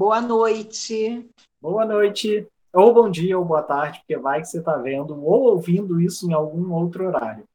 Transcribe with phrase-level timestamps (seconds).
[0.00, 1.28] Boa noite.
[1.60, 5.42] Boa noite, ou bom dia, ou boa tarde, porque vai que você está vendo ou
[5.42, 7.46] ouvindo isso em algum outro horário.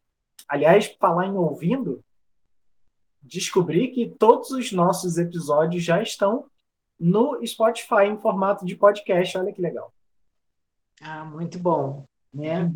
[0.47, 2.03] Aliás, falar em ouvindo,
[3.19, 6.45] descobri que todos os nossos episódios já estão
[6.99, 9.35] no Spotify em formato de podcast.
[9.39, 9.91] Olha que legal.
[11.01, 12.71] Ah, muito bom, né?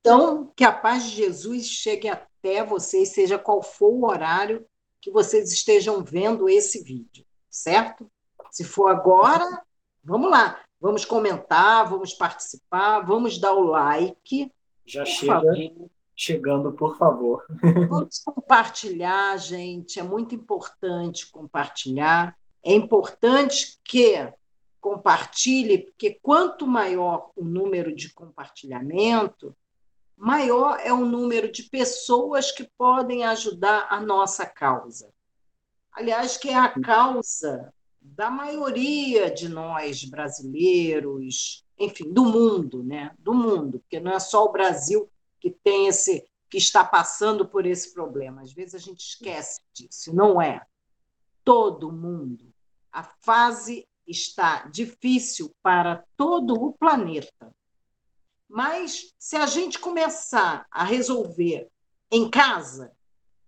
[0.00, 4.64] Então, que a paz de Jesus chegue até vocês, seja qual for o horário
[4.98, 8.10] que vocês estejam vendo esse vídeo, certo?
[8.50, 9.62] Se for agora,
[10.02, 10.60] vamos lá.
[10.80, 14.50] Vamos comentar, vamos participar, vamos dar o like.
[14.86, 15.90] Já chega favor.
[16.16, 17.44] chegando, por favor.
[17.88, 20.00] Vamos compartilhar, gente.
[20.00, 22.34] É muito importante compartilhar.
[22.64, 24.32] É importante que
[24.80, 29.54] compartilhe, porque quanto maior o número de compartilhamento,
[30.16, 35.12] maior é o número de pessoas que podem ajudar a nossa causa.
[35.92, 43.14] Aliás, que é a causa da maioria de nós brasileiros, enfim, do mundo, né?
[43.18, 47.64] Do mundo, porque não é só o Brasil que tem esse que está passando por
[47.64, 48.42] esse problema.
[48.42, 50.66] Às vezes a gente esquece disso, não é.
[51.44, 52.52] Todo mundo.
[52.92, 57.54] A fase está difícil para todo o planeta.
[58.48, 61.70] Mas se a gente começar a resolver
[62.10, 62.92] em casa,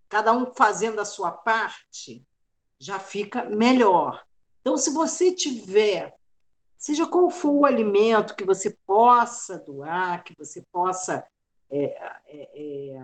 [0.09, 2.25] cada um fazendo a sua parte,
[2.79, 4.25] já fica melhor.
[4.63, 6.15] Então, se você tiver,
[6.79, 11.27] seja qual for o alimento que você possa doar, que você possa.
[11.69, 11.85] É,
[12.27, 13.01] é, é,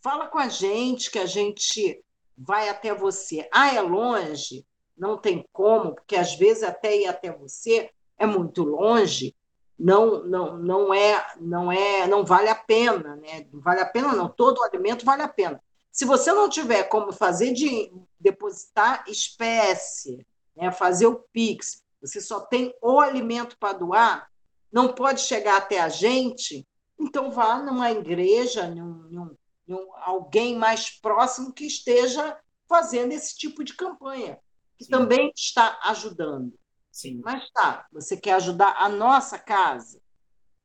[0.00, 2.02] fala com a gente, que a gente
[2.36, 3.48] vai até você.
[3.52, 4.66] Ah, é longe?
[4.96, 9.34] Não tem como, porque às vezes até ir até você é muito longe.
[9.78, 13.46] Não, não, não é, não é, não vale a pena, né?
[13.52, 14.28] Vale a pena, não.
[14.28, 15.62] Todo alimento vale a pena.
[15.90, 20.26] Se você não tiver como fazer de depositar espécie,
[20.56, 24.30] né, fazer o Pix, você só tem o alimento para doar,
[24.72, 26.66] não pode chegar até a gente,
[26.98, 29.36] então vá numa igreja, num, num,
[29.66, 32.36] num alguém mais próximo que esteja
[32.68, 34.38] fazendo esse tipo de campanha,
[34.78, 34.90] que Sim.
[34.90, 36.52] também está ajudando.
[36.90, 37.20] Sim.
[37.24, 40.00] Mas tá, você quer ajudar a nossa casa?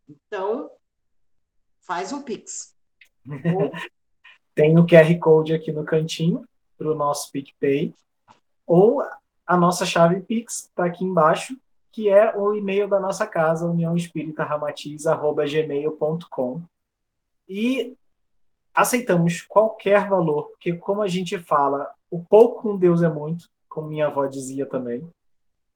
[0.09, 0.69] Então,
[1.81, 2.75] faz um Pix.
[4.55, 7.93] Tem o QR Code aqui no cantinho para o nosso PicPay.
[8.65, 9.03] Ou
[9.47, 11.55] a nossa chave Pix está aqui embaixo,
[11.91, 16.61] que é o e-mail da nossa casa, uniãoespíritaramatiz.gmail.com.
[17.47, 17.95] E
[18.75, 23.87] aceitamos qualquer valor, porque como a gente fala, o pouco com Deus é muito, como
[23.87, 25.09] minha avó dizia também,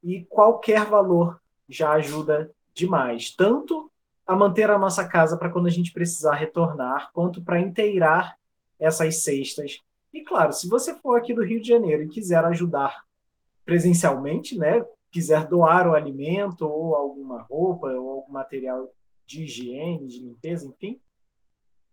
[0.03, 3.89] e qualquer valor já ajuda demais, tanto
[4.27, 8.35] a manter a nossa casa para quando a gente precisar retornar, quanto para inteirar
[8.77, 9.79] essas cestas.
[10.13, 13.05] E claro, se você for aqui do Rio de Janeiro e quiser ajudar
[13.65, 18.91] presencialmente, né, quiser doar o alimento ou alguma roupa ou algum material
[19.25, 21.01] de higiene, de limpeza, enfim,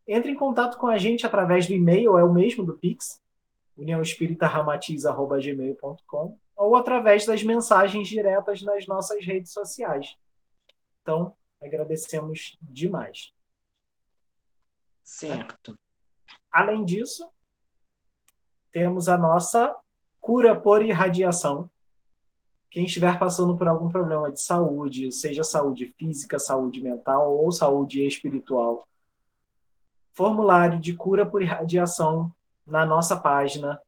[0.06, 3.23] entre em contato com a gente através do e-mail, é o mesmo do Pix,
[3.77, 10.17] uniãoespíritaramatiz.gmail.com ou através das mensagens diretas nas nossas redes sociais.
[11.03, 13.33] Então, agradecemos demais.
[15.05, 15.79] Certo.
[16.50, 17.31] Além disso,
[18.73, 19.77] temos a nossa
[20.28, 21.69] cura por irradiação.
[22.71, 28.06] Quem estiver passando por algum problema de saúde, seja saúde física, saúde mental ou saúde
[28.06, 28.87] espiritual,
[30.12, 32.31] formulário de cura por irradiação
[32.67, 33.81] na nossa página,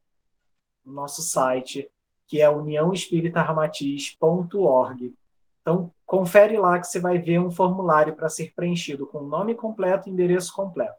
[0.83, 1.91] no nosso site,
[2.27, 5.15] que é uniãoespíritaramatiz.org.
[5.61, 10.09] Então, confere lá que você vai ver um formulário para ser preenchido com nome completo
[10.09, 10.97] e endereço completo.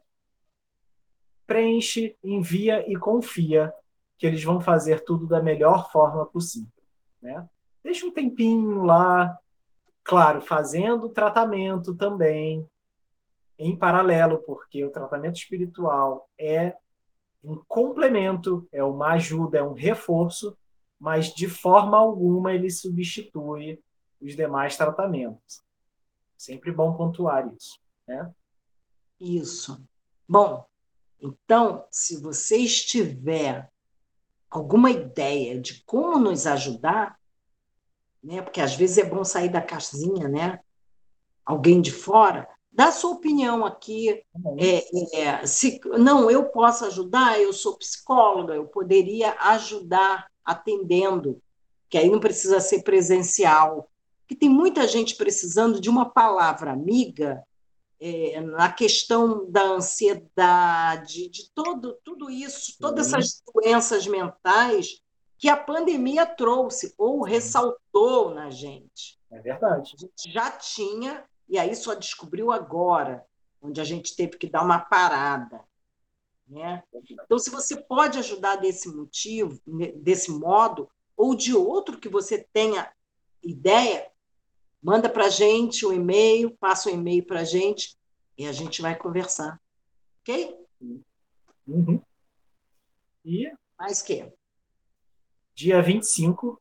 [1.48, 3.74] Preenche, envia e confia
[4.22, 6.70] que eles vão fazer tudo da melhor forma possível.
[7.20, 7.44] Né?
[7.82, 9.36] Deixa um tempinho lá,
[10.04, 12.64] claro, fazendo tratamento também,
[13.58, 16.76] em paralelo, porque o tratamento espiritual é
[17.42, 20.56] um complemento, é uma ajuda, é um reforço,
[21.00, 23.82] mas de forma alguma ele substitui
[24.20, 25.64] os demais tratamentos.
[26.38, 27.76] Sempre bom pontuar isso.
[28.06, 28.32] Né?
[29.18, 29.84] Isso.
[30.28, 30.64] Bom,
[31.20, 33.71] então, se você estiver
[34.52, 37.18] alguma ideia de como nos ajudar,
[38.22, 38.42] né?
[38.42, 40.60] Porque às vezes é bom sair da casinha, né?
[41.44, 44.22] Alguém de fora, dá sua opinião aqui.
[44.34, 44.56] Uhum.
[44.58, 51.40] É, é, se não, eu posso ajudar, eu sou psicóloga, eu poderia ajudar atendendo,
[51.88, 53.88] que aí não precisa ser presencial.
[54.28, 57.42] Que tem muita gente precisando de uma palavra amiga
[58.04, 65.00] é, na questão da ansiedade, de todo, tudo isso, todas essas doenças mentais
[65.38, 69.20] que a pandemia trouxe ou ressaltou na gente.
[69.30, 69.94] É verdade.
[69.96, 73.24] A gente já tinha, e aí só descobriu agora,
[73.62, 75.60] onde a gente teve que dar uma parada.
[76.48, 76.82] Né?
[77.24, 79.60] Então, se você pode ajudar desse motivo,
[79.94, 82.92] desse modo, ou de outro que você tenha
[83.44, 84.10] ideia,
[84.82, 87.96] manda para a gente o um e-mail, passa o um e-mail para a gente
[88.36, 89.60] e a gente vai conversar.
[90.20, 90.56] Ok?
[91.66, 92.00] Uhum.
[93.24, 93.52] E?
[93.78, 94.30] Mais que?
[95.54, 96.60] Dia 25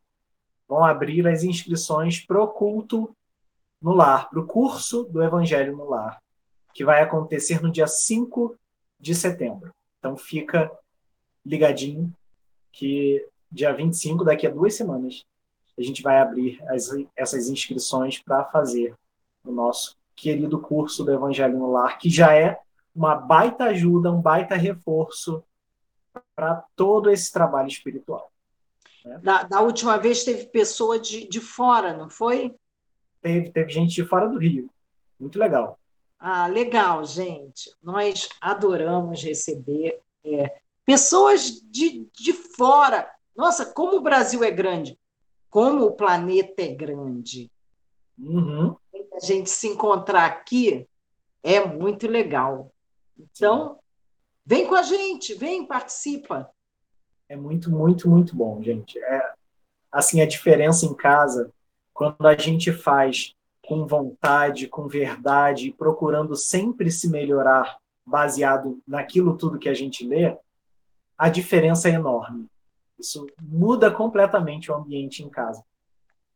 [0.68, 3.15] vão abrir as inscrições para o culto
[3.81, 6.21] no lar, para o curso do Evangelho no lar,
[6.73, 8.56] que vai acontecer no dia 5
[9.00, 9.73] de setembro.
[9.97, 10.71] Então fica
[11.45, 12.13] ligadinho
[12.71, 15.25] que dia 25, daqui a duas semanas,
[15.81, 18.94] a gente vai abrir as, essas inscrições para fazer
[19.44, 22.60] o nosso querido curso do Evangelho no Lar, que já é
[22.95, 25.44] uma baita ajuda, um baita reforço
[26.36, 28.31] para todo esse trabalho espiritual.
[29.06, 29.19] Né?
[29.24, 32.54] Da, da, última vez teve pessoa de, de fora, não foi?
[33.22, 34.69] Teve, teve gente de fora do Rio.
[35.19, 35.80] Muito legal.
[36.19, 37.74] Ah, legal, gente.
[37.81, 43.10] Nós adoramos receber é, pessoas de, de fora.
[43.36, 45.00] Nossa, como o Brasil é grande,
[45.51, 47.51] como o planeta é grande.
[48.18, 48.75] Uhum.
[49.13, 50.88] A gente se encontrar aqui
[51.44, 52.71] é muito legal.
[53.19, 53.77] Então,
[54.45, 56.50] vem com a gente, vem, participa.
[57.27, 58.98] É muito, muito, muito bom, gente.
[58.98, 59.33] É
[59.92, 61.51] assim a diferença em casa
[61.94, 69.59] quando a gente faz com vontade, com verdade, procurando sempre se melhorar baseado naquilo tudo
[69.59, 70.36] que a gente lê,
[71.18, 72.47] a diferença é enorme.
[73.01, 75.63] Isso muda completamente o ambiente em casa.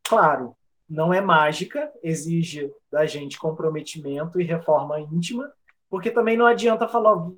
[0.02, 0.56] Claro,
[0.88, 5.52] não é mágica, exige da gente comprometimento e reforma íntima,
[5.88, 7.30] porque também não adianta falar,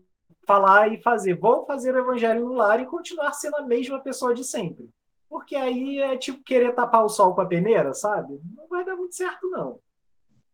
[0.46, 4.34] falar e fazer, vou fazer o evangelho no lar e continuar sendo a mesma pessoa
[4.34, 4.88] de sempre.
[5.28, 8.40] Porque aí é tipo querer tapar o sol com a peneira, sabe?
[8.56, 9.78] Não vai dar muito certo, não.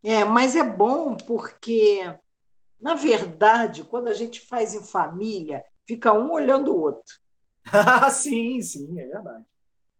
[0.03, 2.13] É, mas é bom porque,
[2.79, 7.24] na verdade, quando a gente faz em família, fica um olhando o outro.
[8.11, 9.45] sim, sim, é verdade.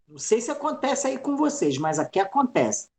[0.08, 2.90] Não sei se acontece aí com vocês, mas aqui acontece.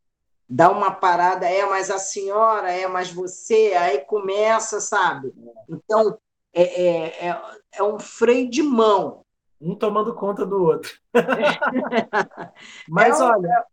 [0.48, 5.34] Dá uma parada, é mais a senhora, é mais você, aí começa, sabe?
[5.68, 6.18] Então,
[6.52, 7.42] é, é, é,
[7.74, 9.24] é um freio de mão.
[9.60, 10.92] Um tomando conta do outro.
[12.88, 13.66] mas é um, olha.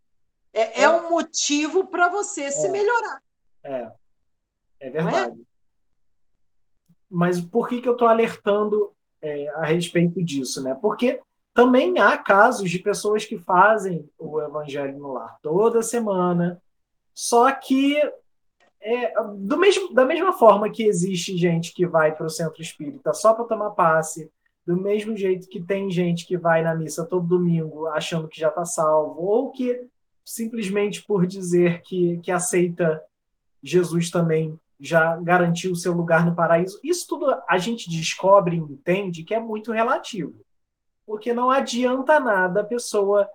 [0.54, 2.70] É, é, um motivo para você se é.
[2.70, 3.22] melhorar.
[3.64, 3.92] É,
[4.80, 5.42] é verdade.
[7.10, 10.78] Mas por que, que eu estou alertando é, a respeito disso, né?
[10.80, 11.20] Porque
[11.54, 16.62] também há casos de pessoas que fazem o evangelho no lar toda semana,
[17.14, 17.98] só que
[18.82, 23.14] é, do mesmo, da mesma forma que existe gente que vai para o centro espírita
[23.14, 24.30] só para tomar passe,
[24.66, 28.50] do mesmo jeito que tem gente que vai na missa todo domingo achando que já
[28.50, 29.88] está salvo, ou que
[30.26, 33.02] simplesmente por dizer que, que aceita
[33.62, 36.78] Jesus também já garantiu o seu lugar no paraíso.
[36.84, 40.46] Isso tudo a gente descobre e entende que é muito relativo.
[41.06, 43.30] Porque não adianta nada a pessoa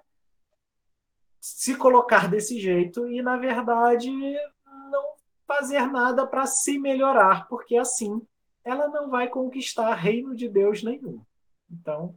[1.40, 5.14] se colocar desse jeito e, na verdade, não
[5.46, 8.20] fazer nada para se melhorar, porque assim
[8.62, 11.22] ela não vai conquistar reino de Deus nenhum.
[11.70, 12.14] Então,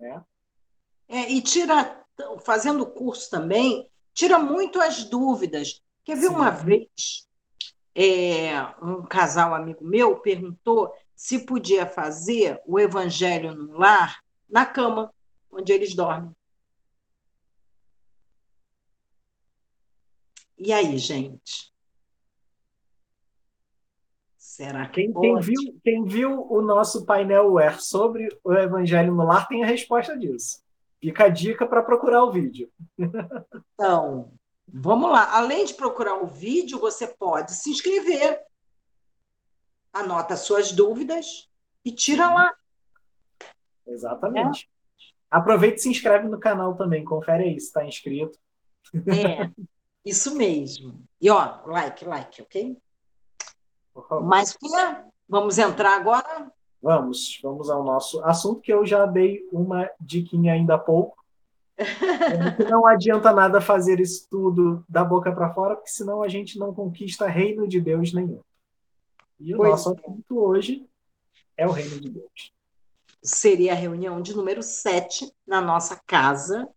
[0.00, 0.20] é.
[1.06, 2.02] é e tira,
[2.40, 5.82] fazendo o curso também, tira muito as dúvidas.
[6.02, 6.34] Quer ver Sim.
[6.34, 7.27] uma vez
[8.00, 15.12] é, um casal amigo meu perguntou se podia fazer o evangelho no lar na cama
[15.50, 16.30] onde eles dormem.
[20.56, 21.72] E aí, gente?
[24.36, 29.24] Será que quem, quem, viu, quem viu o nosso painel web sobre o Evangelho no
[29.24, 30.64] Lar tem a resposta disso.
[31.00, 32.70] Fica a dica para procurar o vídeo.
[33.74, 34.32] Então,
[34.72, 35.36] Vamos lá.
[35.36, 38.40] Além de procurar o vídeo, você pode se inscrever.
[39.92, 41.48] Anota suas dúvidas
[41.84, 42.54] e tira lá.
[43.86, 44.64] Exatamente.
[44.64, 44.78] É?
[45.30, 47.04] Aproveita e se inscreve no canal também.
[47.04, 48.38] Confere aí se está inscrito.
[48.94, 49.50] É,
[50.04, 51.02] isso mesmo.
[51.20, 52.76] E ó, like, like, ok?
[54.22, 54.56] Mas
[55.28, 56.50] vamos entrar agora?
[56.80, 61.17] Vamos, vamos ao nosso assunto que eu já dei uma diquinha ainda há pouco
[62.68, 66.74] não adianta nada fazer isso tudo da boca para fora, porque senão a gente não
[66.74, 68.40] conquista reino de Deus nenhum.
[69.38, 69.92] E o pois nosso é.
[69.92, 70.88] assunto hoje
[71.56, 72.52] é o reino de Deus.
[73.22, 76.68] Seria a reunião de número 7 na nossa casa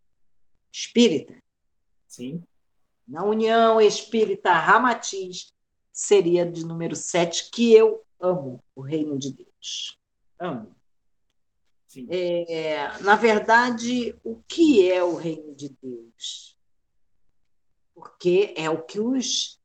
[0.72, 1.36] espírita.
[2.08, 2.44] Sim.
[3.08, 5.54] Na União Espírita Ramatiz,
[5.92, 10.00] seria de número 7, que eu amo o reino de Deus.
[10.40, 10.76] Amo.
[12.10, 16.58] É, na verdade, o que é o reino de Deus?
[17.94, 19.60] Porque é o que os,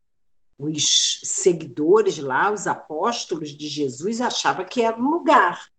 [0.59, 5.71] os seguidores lá, os apóstolos de Jesus, achavam que era um lugar.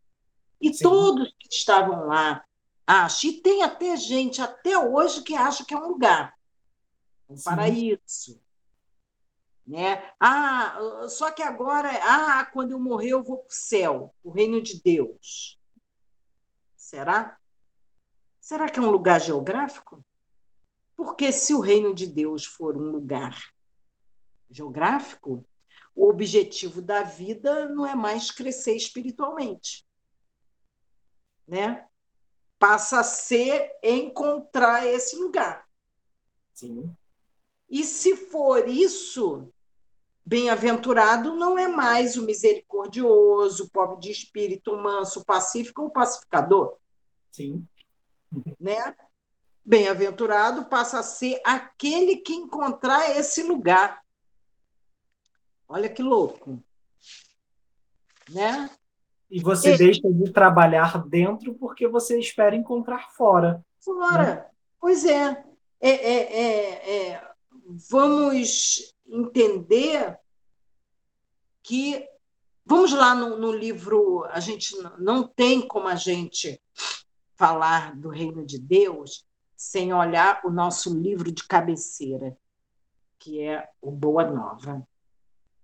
[0.62, 0.84] E Sim.
[0.84, 2.44] todos que estavam lá
[2.86, 3.30] acham.
[3.30, 6.38] E tem até gente, até hoje, que acha que é um lugar
[7.30, 7.44] um Sim.
[7.44, 8.42] paraíso.
[9.66, 10.12] Né?
[10.20, 14.62] Ah, só que agora, ah, quando eu morrer, eu vou para o céu, o reino
[14.62, 15.60] de Deus.
[16.88, 17.38] Será?
[18.40, 20.02] Será que é um lugar geográfico?
[20.96, 23.38] Porque se o reino de Deus for um lugar
[24.50, 25.46] geográfico,
[25.94, 29.86] o objetivo da vida não é mais crescer espiritualmente.
[31.46, 31.86] Né?
[32.58, 35.68] Passa a ser encontrar esse lugar.
[36.54, 36.96] Sim.
[37.70, 39.54] E se for isso,
[40.28, 46.76] bem-aventurado não é mais o misericordioso, o pobre de espírito, manso, pacífico ou pacificador.
[47.32, 47.66] Sim.
[48.60, 48.94] Né?
[49.64, 54.02] Bem-aventurado passa a ser aquele que encontrar esse lugar.
[55.66, 56.62] Olha que louco.
[58.30, 58.70] Né?
[59.32, 59.78] E você e...
[59.78, 63.64] deixa de trabalhar dentro porque você espera encontrar fora.
[63.80, 64.36] Fora.
[64.36, 64.46] Né?
[64.78, 65.42] Pois é.
[65.80, 67.32] É, é, é, é
[67.90, 70.18] vamos entender
[71.64, 72.08] que.
[72.70, 76.62] Vamos lá no, no, livro, a gente não tem como a gente
[77.34, 82.38] falar do reino de Deus sem olhar o nosso livro de cabeceira,
[83.18, 84.86] que é o Boa Nova.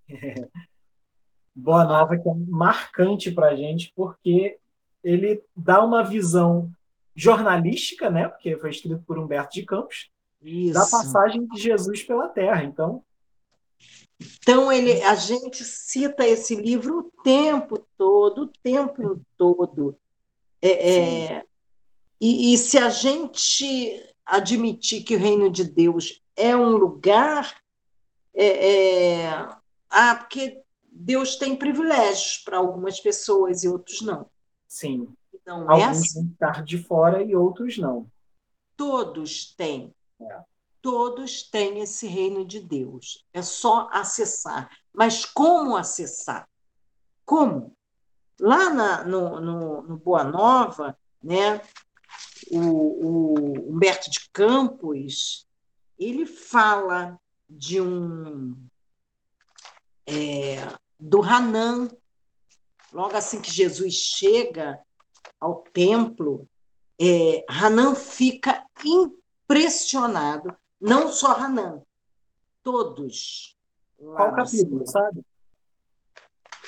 [0.10, 0.48] É.
[1.54, 4.58] Boa Nova que é marcante para a gente, porque
[5.04, 6.72] ele dá uma visão
[7.16, 8.28] jornalística, né?
[8.28, 10.10] Porque foi escrito por Humberto de Campos,
[10.42, 10.74] isso.
[10.74, 12.64] da passagem de Jesus pela Terra.
[12.64, 13.04] Então,
[14.20, 19.98] então ele, a gente cita esse livro o tempo todo, o tempo todo.
[20.62, 21.46] É, é,
[22.20, 27.62] e, e se a gente admitir que o reino de Deus é um lugar,
[28.34, 29.30] é, é,
[29.90, 34.26] ah, porque Deus tem privilégios para algumas pessoas e outros não.
[34.68, 35.08] Sim.
[35.46, 36.20] Não é Alguns é assim.
[36.22, 38.10] vão estar de fora e outros não.
[38.78, 39.94] Todos têm.
[40.22, 40.40] É.
[40.84, 43.26] Todos têm esse reino de Deus.
[43.32, 44.70] É só acessar.
[44.94, 46.46] Mas como acessar?
[47.26, 47.74] Como?
[48.38, 51.62] Lá na, no, no, no, Boa Nova, né,
[52.52, 55.48] o, o Humberto de Campos
[55.98, 57.18] ele fala
[57.50, 58.54] de um
[60.06, 60.58] é,
[61.00, 61.88] do Hanan,
[62.92, 64.80] logo assim que Jesus chega
[65.40, 66.46] ao templo,
[67.00, 71.82] é, Hanan fica impressionado, não só Hanan,
[72.62, 73.58] todos.
[73.98, 75.26] Qual capítulo, sabe?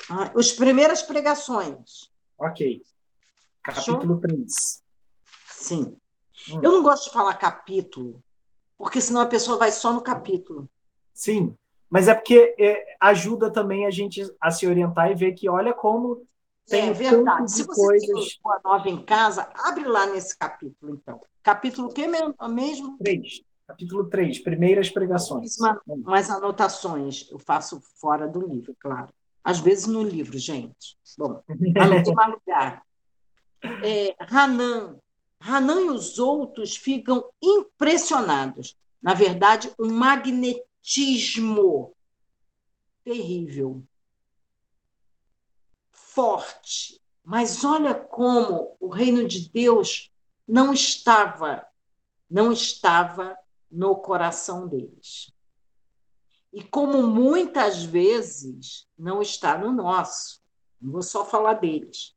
[0.08, 2.10] Ah, as primeiras pregações.
[2.38, 2.82] Ok.
[3.62, 4.82] Capítulo 3.
[5.48, 5.96] Sim.
[6.50, 6.60] Hum.
[6.62, 8.22] Eu não gosto de falar capítulo,
[8.78, 10.68] porque senão a pessoa vai só no capítulo.
[11.12, 11.56] Sim,
[11.90, 15.74] mas é porque é, ajuda também a gente a se orientar e ver que olha
[15.74, 16.26] como
[16.66, 17.50] tem é verdade.
[17.50, 18.08] Se você coisas...
[18.08, 21.20] tem uma nova em casa, abre lá nesse capítulo, então.
[21.42, 22.96] Capítulo que mesmo?
[22.98, 23.42] Três.
[23.66, 25.58] Capítulo 3, primeiras pregações.
[25.58, 29.12] Uma, umas anotações, eu faço fora do livro, claro.
[29.42, 30.96] Às vezes no livro, gente.
[31.18, 32.82] Bom, não mais lugar.
[33.82, 34.98] É, Hanan.
[35.40, 38.76] Hanan e os outros ficam impressionados.
[39.02, 41.94] Na verdade, um magnetismo
[43.04, 43.82] terrível
[45.90, 47.00] forte.
[47.24, 50.12] Mas olha como o reino de Deus
[50.46, 51.66] não estava,
[52.30, 53.36] não estava
[53.70, 55.32] no coração deles.
[56.52, 60.42] E como muitas vezes não está no nosso.
[60.80, 62.14] Não vou só falar deles.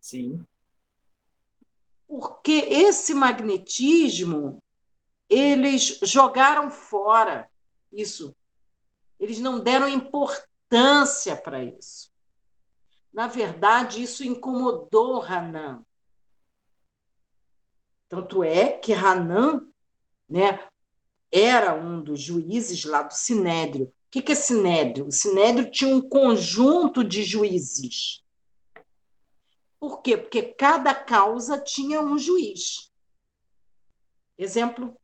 [0.00, 0.44] Sim.
[2.06, 4.62] Porque esse magnetismo
[5.28, 7.50] eles jogaram fora
[7.92, 8.34] isso.
[9.18, 12.12] Eles não deram importância para isso.
[13.12, 15.84] Na verdade, isso incomodou Hanan.
[18.08, 19.66] Tanto é que Hanan
[20.28, 20.66] né,
[21.30, 23.86] era um dos juízes lá do Sinédrio.
[23.86, 25.06] O que é Sinédrio?
[25.08, 28.24] O Sinédrio tinha um conjunto de juízes.
[29.78, 30.16] Por quê?
[30.16, 32.92] Porque cada causa tinha um juiz.
[34.38, 34.96] Exemplo,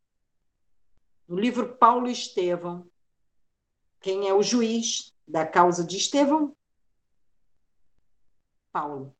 [1.27, 2.87] no livro Paulo e Estevão,
[4.01, 6.55] quem é o juiz da causa de Estevão?
[8.71, 9.15] Paulo.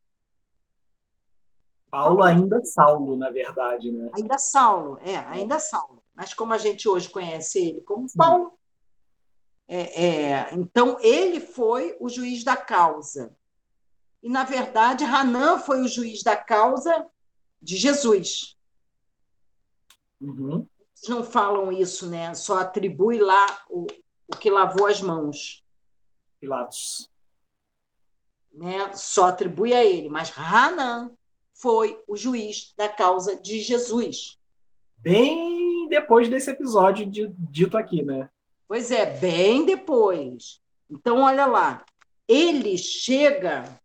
[1.89, 4.09] Paulo ainda Saulo, na verdade, né?
[4.15, 6.02] Ainda Saulo, é, ainda Saulo.
[6.13, 8.57] Mas como a gente hoje conhece ele como Paulo,
[9.67, 13.35] é, é, então ele foi o juiz da causa.
[14.21, 17.07] E, na verdade, Hanan foi o juiz da causa
[17.61, 18.57] de Jesus.
[20.21, 20.67] Uhum.
[20.95, 22.33] Eles não falam isso, né?
[22.33, 23.85] Só atribui lá o,
[24.27, 25.61] o que lavou as mãos.
[26.39, 27.09] Pilatos.
[28.53, 28.93] Né?
[28.93, 30.07] Só atribui a ele.
[30.07, 31.11] Mas Hanan
[31.53, 34.39] foi o juiz da causa de Jesus.
[34.97, 38.27] Bem depois desse episódio de, dito aqui, né?
[38.67, 40.59] Pois é, bem depois.
[40.89, 41.85] Então, olha lá.
[42.27, 43.79] Ele chega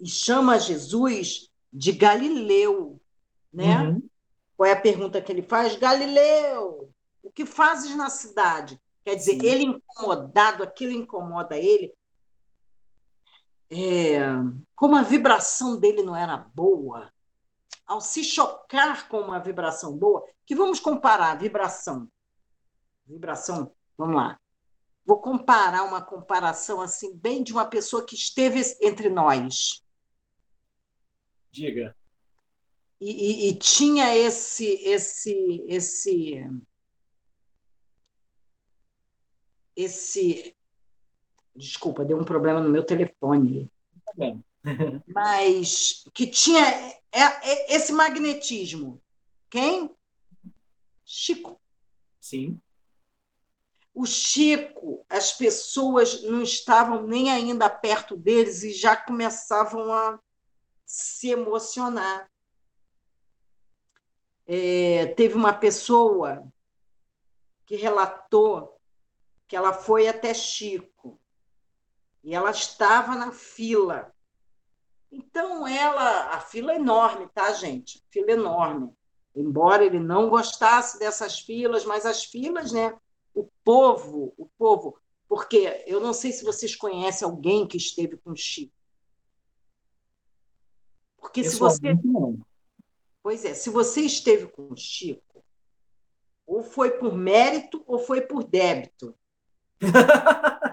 [0.00, 3.00] e chama Jesus de Galileu,
[3.52, 3.82] né?
[3.82, 4.02] Uhum.
[4.56, 5.76] Qual é a pergunta que ele faz?
[5.76, 6.90] Galileu,
[7.22, 8.80] o que fazes na cidade?
[9.04, 9.46] Quer dizer, Sim.
[9.46, 11.94] ele incomodado, aquilo incomoda ele.
[13.70, 14.20] É,
[14.74, 17.12] como a vibração dele não era boa,
[17.86, 22.10] ao se chocar com uma vibração boa, que vamos comparar vibração.
[23.06, 24.36] Vibração, vamos lá.
[25.06, 29.80] Vou comparar uma comparação assim, bem de uma pessoa que esteve entre nós.
[31.52, 31.96] Diga.
[33.00, 36.44] E, e, e tinha esse, esse, esse,
[39.76, 40.56] esse.
[41.54, 43.70] Desculpa, deu um problema no meu telefone.
[44.04, 44.44] Tá bem.
[45.06, 46.66] Mas que tinha
[47.12, 49.00] é, é, esse magnetismo.
[49.48, 49.94] Quem?
[51.12, 51.60] Chico.
[52.20, 52.60] Sim.
[53.92, 60.20] O Chico, as pessoas não estavam nem ainda perto deles e já começavam a
[60.86, 62.30] se emocionar.
[64.46, 66.46] É, teve uma pessoa
[67.66, 68.80] que relatou
[69.48, 71.20] que ela foi até Chico
[72.22, 74.14] e ela estava na fila.
[75.10, 77.98] Então ela, a fila é enorme, tá, gente?
[77.98, 78.96] A fila é enorme.
[79.34, 82.98] Embora ele não gostasse dessas filas, mas as filas, né?
[83.34, 88.34] O povo, o povo, porque eu não sei se vocês conhecem alguém que esteve com
[88.34, 88.74] Chico.
[91.16, 91.94] Porque se você.
[93.22, 95.44] Pois é, se você esteve com o Chico,
[96.46, 99.14] ou foi por mérito ou foi por débito.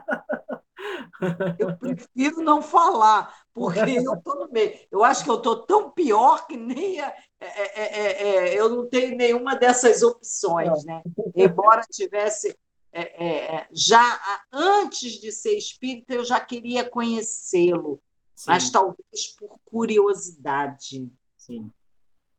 [1.57, 4.77] Eu prefiro não falar, porque eu estou no meio.
[4.91, 8.69] Eu acho que eu estou tão pior que nem a, é, é, é, é, eu
[8.69, 11.01] não tenho nenhuma dessas opções, né?
[11.35, 12.57] Embora tivesse
[12.91, 14.19] é, é, já
[14.51, 18.01] antes de ser espírita, eu já queria conhecê-lo,
[18.47, 21.11] mas talvez por curiosidade.
[21.37, 21.71] Sim.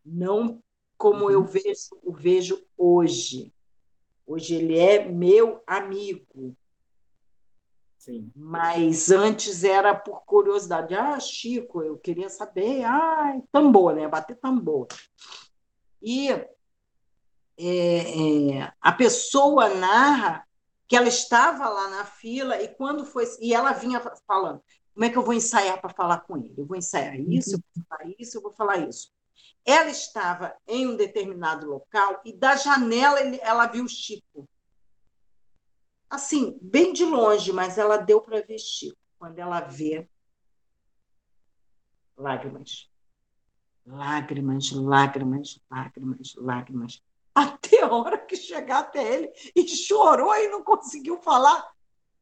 [0.04, 0.60] Não
[0.96, 1.30] como uhum.
[1.30, 3.52] eu vejo, o vejo hoje.
[4.26, 6.56] Hoje ele é meu amigo.
[8.34, 10.94] Mas antes era por curiosidade.
[10.94, 12.84] Ah, Chico, eu queria saber.
[12.84, 14.08] Ah, tambor, né?
[14.08, 14.86] Bater tambor.
[16.02, 16.46] E é,
[17.58, 20.46] é, a pessoa narra
[20.86, 24.62] que ela estava lá na fila e quando foi e ela vinha falando
[24.98, 26.54] como é que eu vou ensaiar para falar com ele?
[26.58, 29.12] Eu vou ensaiar isso, eu vou falar isso, eu vou falar isso.
[29.64, 34.48] Ela estava em um determinado local e da janela ele, ela viu o Chico.
[36.10, 38.96] Assim, bem de longe, mas ela deu para ver Chico.
[39.18, 40.08] Quando ela vê
[42.16, 42.90] lágrimas.
[43.86, 47.02] Lágrimas, lágrimas, lágrimas, lágrimas.
[47.34, 51.72] Até a hora que chegar até ele e chorou e não conseguiu falar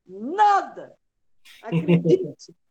[0.06, 0.94] nada.
[1.62, 2.54] Acredite.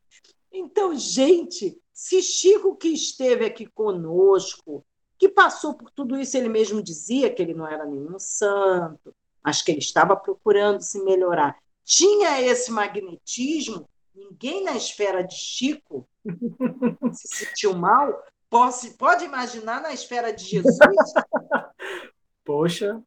[0.58, 4.86] Então, gente, se Chico que esteve aqui conosco,
[5.18, 9.14] que passou por tudo isso, ele mesmo dizia que ele não era nenhum santo,
[9.46, 11.56] mas que ele estava procurando se melhorar.
[11.84, 16.10] Tinha esse magnetismo, ninguém na esfera de Chico
[17.14, 18.26] se sentiu mal.
[18.50, 20.80] Pode, pode imaginar na esfera de Jesus?
[22.44, 23.00] Poxa.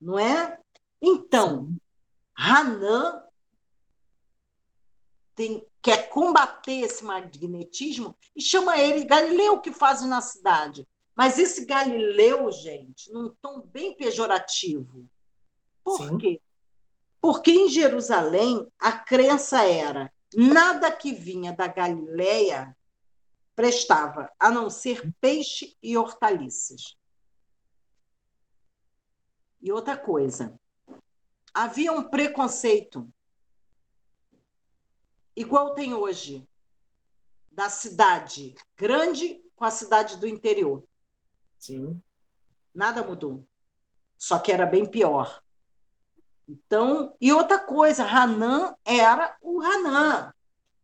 [0.00, 0.58] Não é?
[1.00, 1.68] Então,
[2.34, 3.22] Hanan
[5.34, 10.88] tem, quer combater esse magnetismo e chama ele Galileu que faz na cidade.
[11.14, 15.06] Mas esse Galileu, gente, num tom bem pejorativo.
[15.84, 16.18] Por Sim.
[16.18, 16.40] quê?
[17.20, 22.76] Porque em Jerusalém a crença era nada que vinha da Galileia
[23.54, 26.96] prestava, a não ser peixe e hortaliças.
[29.60, 30.58] E outra coisa,
[31.52, 33.06] havia um preconceito
[35.36, 36.46] igual tem hoje,
[37.50, 40.82] da cidade grande com a cidade do interior.
[41.62, 42.02] Sim.
[42.74, 43.46] Nada mudou.
[44.18, 45.40] Só que era bem pior.
[46.48, 50.34] Então, e outra coisa, Hanan era o Hanan.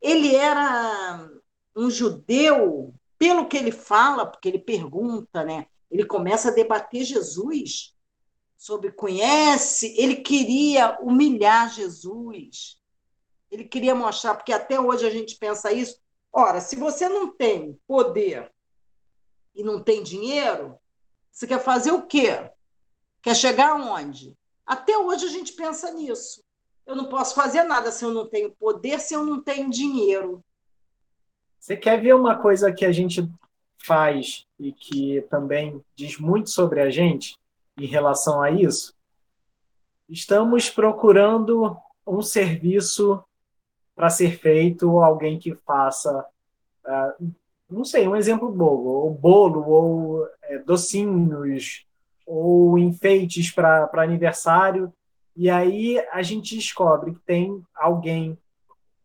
[0.01, 1.29] Ele era
[1.75, 5.67] um judeu, pelo que ele fala, porque ele pergunta, né?
[5.91, 7.97] Ele começa a debater Jesus
[8.57, 12.81] sobre conhece, ele queria humilhar Jesus.
[13.51, 16.01] Ele queria mostrar, porque até hoje a gente pensa isso.
[16.33, 18.53] Ora, se você não tem poder
[19.59, 20.79] e não tem dinheiro,
[21.33, 22.49] você quer fazer o quê?
[23.21, 24.33] Quer chegar aonde?
[24.65, 26.45] Até hoje a gente pensa nisso.
[26.87, 30.43] Eu não posso fazer nada se eu não tenho poder, se eu não tenho dinheiro.
[31.59, 33.29] Você quer ver uma coisa que a gente
[33.85, 37.37] faz e que também diz muito sobre a gente
[37.77, 38.95] em relação a isso?
[40.09, 43.23] Estamos procurando um serviço
[43.95, 46.25] para ser feito, alguém que faça,
[46.87, 47.33] uh,
[47.71, 51.87] não sei, um exemplo bobo, ou bolo, ou é, docinhos,
[52.27, 54.93] ou enfeites para aniversário.
[55.37, 58.37] E aí a gente descobre que tem alguém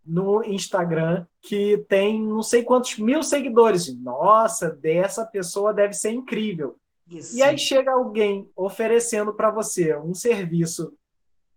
[0.06, 3.94] no Instagram que tem não sei quantos mil seguidores.
[3.98, 6.76] Nossa, dessa pessoa deve ser incrível.
[7.10, 7.38] Isso.
[7.38, 10.94] E aí chega alguém oferecendo para você um serviço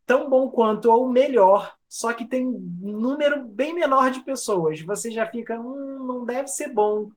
[0.07, 4.81] tão bom quanto ou melhor, só que tem um número bem menor de pessoas.
[4.81, 7.11] Você já fica, hum, não deve ser bom.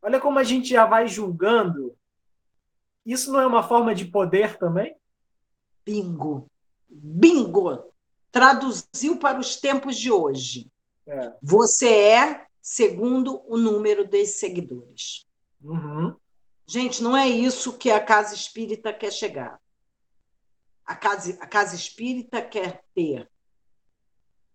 [0.00, 1.96] Olha como a gente já vai julgando.
[3.04, 4.96] Isso não é uma forma de poder também?
[5.84, 6.48] Bingo!
[6.88, 7.92] Bingo!
[8.30, 10.70] Traduziu para os tempos de hoje.
[11.06, 11.32] É.
[11.42, 15.26] Você é segundo o número de seguidores.
[15.62, 16.14] Uhum.
[16.66, 19.60] Gente, não é isso que a casa espírita quer chegar.
[20.84, 23.30] A casa, a casa espírita quer ter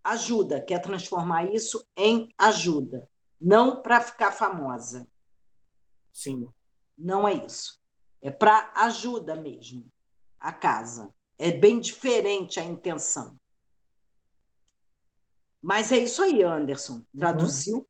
[0.04, 3.08] ajuda, quer transformar isso em ajuda,
[3.40, 5.06] não para ficar famosa.
[6.12, 6.48] Sim.
[6.96, 7.80] Não é isso.
[8.20, 9.86] É para ajuda mesmo,
[10.40, 11.14] a casa.
[11.38, 13.38] É bem diferente a intenção.
[15.62, 16.94] Mas é isso aí, Anderson.
[16.94, 17.04] Uhum.
[17.18, 17.86] Traduziu uhum.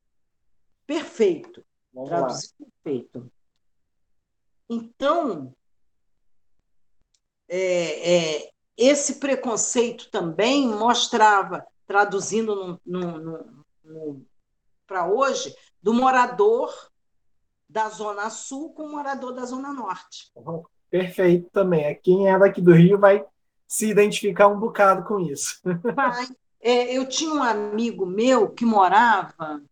[0.86, 1.64] perfeito.
[1.92, 2.66] Vamos Traduziu lá.
[2.82, 3.32] perfeito.
[4.68, 5.54] Então,
[7.48, 12.80] é, é, esse preconceito também mostrava, traduzindo
[14.86, 16.72] para hoje, do morador
[17.68, 20.30] da Zona Sul com o morador da Zona Norte.
[20.90, 21.98] Perfeito também.
[22.02, 23.24] Quem é daqui do Rio vai
[23.66, 25.60] se identificar um bocado com isso.
[25.94, 26.26] Vai.
[26.60, 29.62] É, eu tinha um amigo meu que morava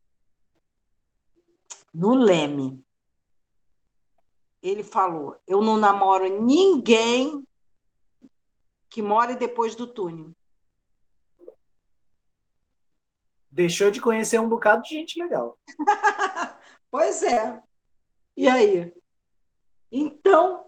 [1.93, 2.85] no Leme.
[4.62, 7.47] Ele falou: Eu não namoro ninguém
[8.88, 10.33] que more depois do túnel.
[13.51, 15.59] Deixou de conhecer um bocado de gente legal.
[16.90, 17.62] pois é.
[18.37, 18.92] E aí?
[19.90, 20.66] Então,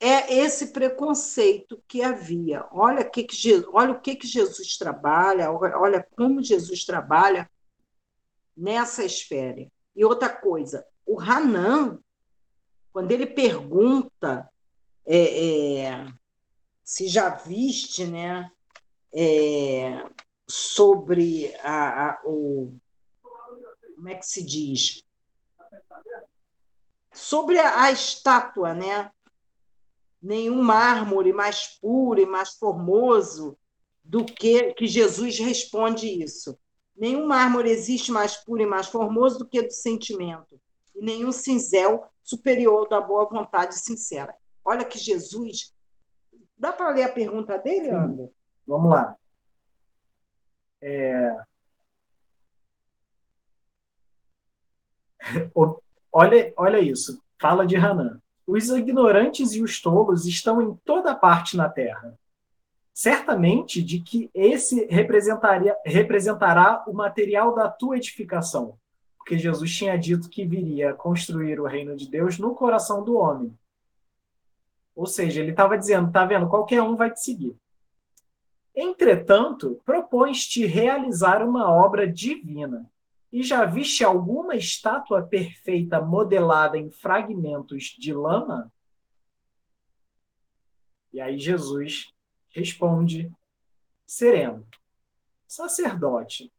[0.00, 2.66] é esse preconceito que havia.
[2.72, 7.48] Olha, que que, olha o que, que Jesus trabalha, olha como Jesus trabalha
[8.56, 9.66] nessa esfera.
[9.94, 12.00] E outra coisa, o Hanan,
[12.92, 14.48] quando ele pergunta
[15.06, 16.06] é, é,
[16.84, 18.50] se já viste né,
[19.12, 20.04] é,
[20.46, 22.76] sobre a, a, o.
[23.96, 25.02] Como é que se diz?
[27.12, 29.10] Sobre a, a estátua, né?
[30.22, 33.56] Nenhum mármore mais puro e mais formoso
[34.02, 36.58] do que que Jesus responde isso.
[36.94, 40.60] Nenhum mármore existe mais puro e mais formoso do que do sentimento,
[40.94, 44.34] e nenhum cinzel superior da boa vontade sincera.
[44.64, 45.73] Olha que Jesus.
[46.56, 48.28] Dá para ler a pergunta dele, André?
[48.66, 49.16] Vamos lá.
[50.80, 51.36] É...
[56.12, 57.22] olha, olha isso.
[57.40, 58.20] Fala de Hanan.
[58.46, 62.18] Os ignorantes e os tolos estão em toda parte na terra.
[62.92, 68.78] Certamente de que esse representaria, representará o material da tua edificação,
[69.18, 73.52] porque Jesus tinha dito que viria construir o reino de Deus no coração do homem.
[74.94, 77.56] Ou seja, ele estava dizendo, tá vendo, qualquer um vai te seguir.
[78.74, 82.90] Entretanto, propões-te realizar uma obra divina.
[83.32, 88.72] E já viste alguma estátua perfeita modelada em fragmentos de lama?
[91.12, 92.12] E aí Jesus
[92.50, 93.32] responde,
[94.06, 94.64] sereno:
[95.46, 96.52] Sacerdote,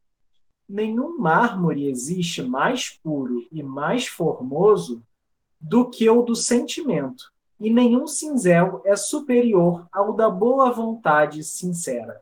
[0.67, 5.02] nenhum mármore existe mais puro e mais formoso
[5.60, 12.22] do que o do sentimento e nenhum cinzel é superior ao da boa vontade sincera.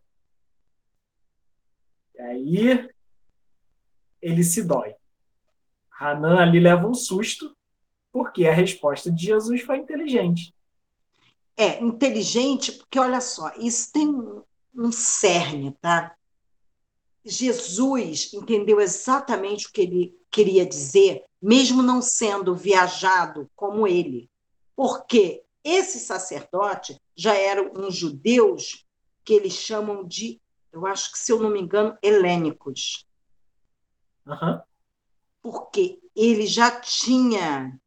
[2.15, 2.89] E aí
[4.21, 4.95] ele se dói.
[5.99, 7.55] Hanan ali leva um susto,
[8.11, 10.53] porque a resposta de Jesus foi inteligente.
[11.57, 14.07] É, inteligente, porque olha só, isso tem
[14.75, 16.15] um cerne, tá?
[17.25, 24.29] Jesus entendeu exatamente o que ele queria dizer, mesmo não sendo viajado como ele
[24.75, 28.85] porque esse sacerdote já eram uns judeus
[29.23, 33.07] que eles chamam de, eu acho que, se eu não me engano, helênicos.
[34.25, 34.59] Uhum.
[35.41, 37.79] Porque ele já tinha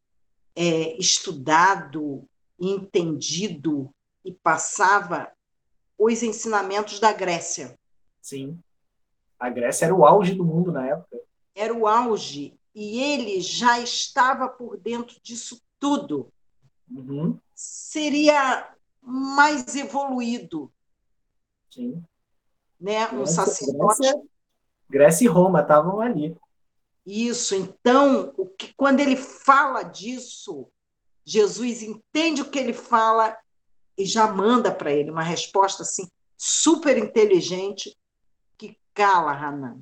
[0.55, 2.27] é, estudado,
[2.59, 3.93] entendido
[4.25, 5.31] e passava
[5.99, 7.79] os ensinamentos da Grécia.
[8.21, 8.59] Sim.
[9.39, 11.21] A Grécia era o auge do mundo na época.
[11.55, 12.59] Era o auge.
[12.75, 16.33] E ele já estava por dentro disso tudo.
[16.91, 17.39] Uhum.
[17.55, 18.69] Seria
[19.01, 20.73] mais evoluído.
[21.71, 22.03] Sim.
[22.81, 23.07] Né?
[23.09, 24.01] Um Grécia, sacerdote.
[24.01, 24.23] Grécia,
[24.89, 26.37] Grécia e Roma estavam ali.
[27.07, 27.55] Isso.
[27.55, 30.69] Então, o que, quando ele fala disso,
[31.25, 33.37] Jesus entende o que ele fala
[33.97, 37.97] e já manda para ele uma resposta assim super inteligente
[38.59, 39.79] que cala Hanan.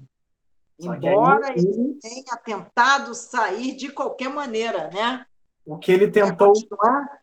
[0.79, 5.27] Embora aí, ele tenha tentado sair de qualquer maneira, né?
[5.65, 6.53] O que ele tentou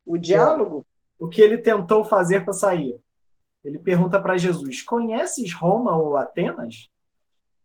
[0.06, 0.86] o diálogo?
[1.20, 3.00] O que ele tentou fazer para sair?
[3.64, 6.90] Ele pergunta para Jesus: "Conheces Roma ou Atenas?"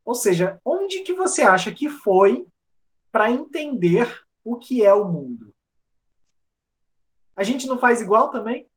[0.04, 2.46] Ou seja, onde que você acha que foi
[3.10, 5.52] para entender o que é o mundo?
[7.34, 8.68] A gente não faz igual também?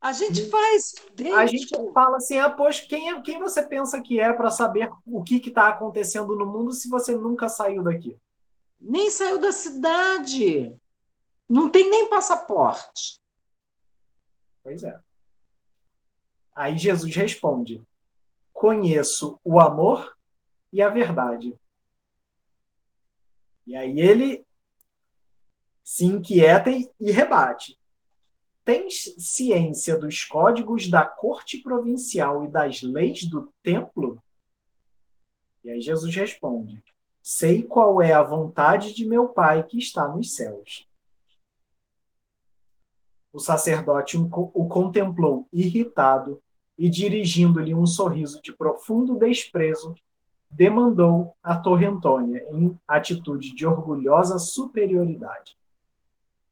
[0.00, 0.94] A gente faz.
[1.14, 1.34] Desde...
[1.34, 4.90] A gente fala assim, ah, poxa, quem, é, quem você pensa que é para saber
[5.06, 8.18] o que está acontecendo no mundo se você nunca saiu daqui?
[8.78, 10.76] Nem saiu da cidade.
[11.48, 13.20] Não tem nem passaporte.
[14.62, 14.98] Pois é.
[16.54, 17.82] Aí Jesus responde:
[18.52, 20.16] Conheço o amor
[20.72, 21.58] e a verdade.
[23.66, 24.46] E aí ele
[25.82, 27.78] se inquieta e rebate.
[28.64, 34.22] Tens ciência dos códigos da corte provincial e das leis do templo?
[35.62, 36.82] E aí Jesus responde:
[37.22, 40.88] Sei qual é a vontade de meu Pai que está nos céus.
[43.34, 46.40] O sacerdote o contemplou irritado
[46.78, 49.92] e, dirigindo-lhe um sorriso de profundo desprezo,
[50.48, 55.58] demandou a Torre Antônia em atitude de orgulhosa superioridade.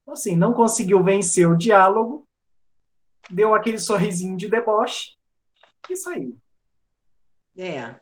[0.08, 2.26] Assim, não conseguiu vencer o diálogo,
[3.30, 5.12] deu aquele sorrisinho de deboche
[5.88, 6.36] e saiu.
[7.56, 7.94] É,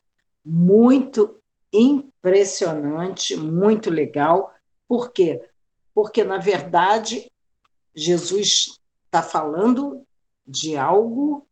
[0.43, 1.38] muito
[1.71, 4.55] impressionante, muito legal.
[4.88, 5.47] Por quê?
[5.95, 7.30] Porque, na verdade,
[8.00, 10.06] Jesus está falando
[10.46, 11.46] de algo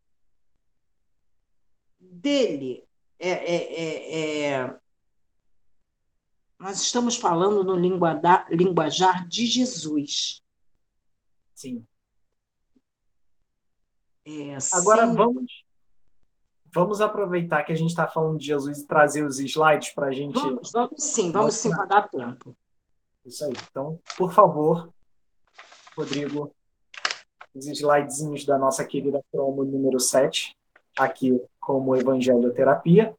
[1.99, 2.85] dele.
[3.19, 4.81] É, é, é, é,
[6.59, 10.43] nós estamos falando no linguajar de Jesus.
[11.55, 11.85] Sim.
[14.25, 15.65] É, Agora vamos
[16.73, 20.13] vamos aproveitar que a gente está falando de Jesus e trazer os slides para a
[20.13, 20.35] gente.
[20.35, 22.57] Vamos, vamos sim, vamos sim, para dar tempo.
[23.25, 23.53] Isso aí.
[23.71, 24.93] Então, por favor,
[25.99, 26.55] Rodrigo,
[27.53, 30.57] os slidezinhos da nossa querida promo número 7,
[30.97, 33.17] aqui como Evangelioterapia.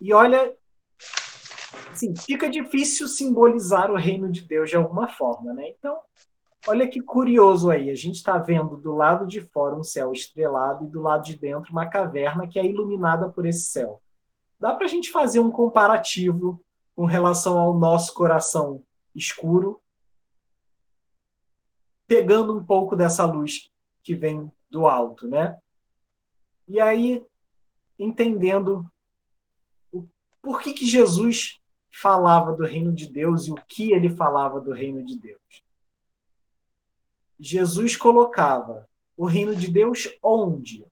[0.00, 0.52] E olha,
[1.92, 5.68] assim, fica difícil simbolizar o reino de Deus de alguma forma, né?
[5.68, 5.96] Então,
[6.66, 10.84] olha que curioso aí, a gente está vendo do lado de fora um céu estrelado
[10.84, 14.02] e do lado de dentro uma caverna que é iluminada por esse céu.
[14.58, 16.60] Dá para a gente fazer um comparativo
[16.96, 18.82] com relação ao nosso coração
[19.14, 19.80] escuro,
[22.10, 23.70] pegando um pouco dessa luz
[24.02, 25.56] que vem do alto, né?
[26.66, 27.24] E aí,
[27.96, 28.84] entendendo
[30.42, 34.72] por que, que Jesus falava do reino de Deus e o que ele falava do
[34.72, 35.62] reino de Deus.
[37.38, 40.84] Jesus colocava o reino de Deus onde?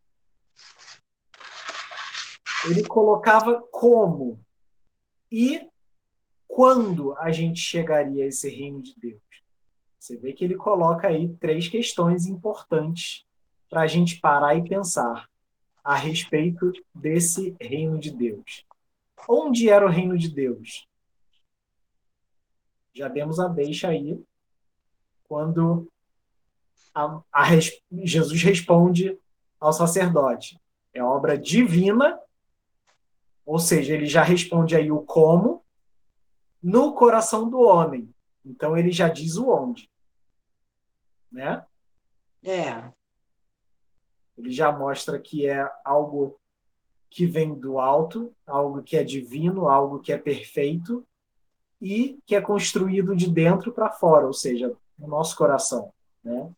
[2.64, 4.40] Ele colocava como
[5.32, 5.68] e
[6.46, 9.27] quando a gente chegaria a esse reino de Deus.
[10.08, 13.26] Você vê que ele coloca aí três questões importantes
[13.68, 15.28] para a gente parar e pensar
[15.84, 18.64] a respeito desse reino de Deus.
[19.28, 20.88] Onde era o reino de Deus?
[22.94, 24.18] Já demos a deixa aí
[25.24, 25.92] quando
[26.94, 27.44] a, a,
[28.02, 29.14] Jesus responde
[29.60, 30.58] ao sacerdote.
[30.94, 32.18] É obra divina,
[33.44, 35.62] ou seja, ele já responde aí o como
[36.62, 38.08] no coração do homem.
[38.42, 39.86] Então ele já diz o onde.
[41.30, 41.64] Né?
[42.44, 42.92] É.
[44.36, 46.38] Ele já mostra que é algo
[47.10, 51.06] que vem do alto, algo que é divino, algo que é perfeito
[51.80, 56.50] e que é construído de dentro para fora, ou seja, no nosso coração, né?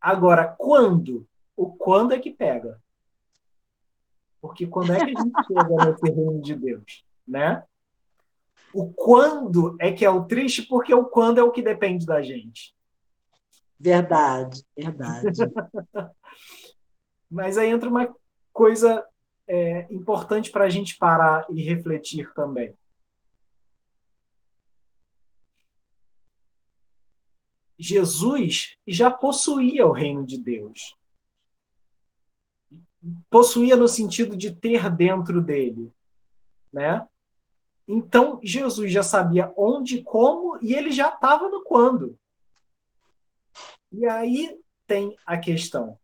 [0.00, 1.26] Agora, quando?
[1.54, 2.80] O quando é que pega?
[4.40, 7.62] Porque quando é que a gente chega no terreno de Deus, né?
[8.72, 12.22] O quando é que é o triste, porque o quando é o que depende da
[12.22, 12.74] gente.
[13.80, 15.38] Verdade, verdade.
[17.30, 18.14] Mas aí entra uma
[18.52, 19.02] coisa
[19.48, 22.76] é, importante para a gente parar e refletir também.
[27.78, 30.94] Jesus já possuía o reino de Deus.
[33.30, 35.90] Possuía no sentido de ter dentro dele,
[36.70, 37.08] né?
[37.88, 42.18] Então, Jesus já sabia onde, como, e ele já estava no quando.
[43.92, 45.98] E aí tem a questão.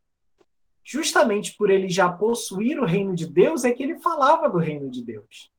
[0.84, 4.90] Justamente por ele já possuir o reino de Deus, é que ele falava do reino
[4.90, 5.50] de Deus.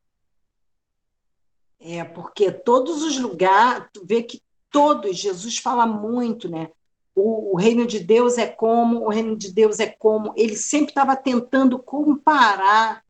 [1.79, 6.71] É, porque todos os lugares, tu vê que todos, Jesus fala muito, né?
[7.13, 10.33] O, o, reino de Deus é como, o reino de Deus é como.
[10.35, 13.03] Ele sempre estava tentando comparar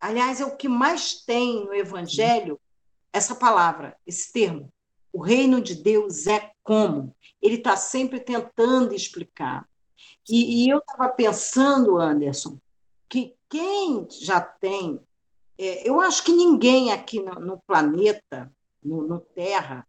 [0.00, 2.58] Aliás, é o que mais tem no Evangelho
[3.12, 4.72] essa palavra, esse termo.
[5.12, 7.14] O reino de Deus é como.
[7.40, 9.68] Ele está sempre tentando explicar.
[10.28, 12.58] E, e eu estava pensando, Anderson,
[13.08, 15.00] que quem já tem.
[15.58, 19.86] É, eu acho que ninguém aqui no, no planeta, no, no Terra,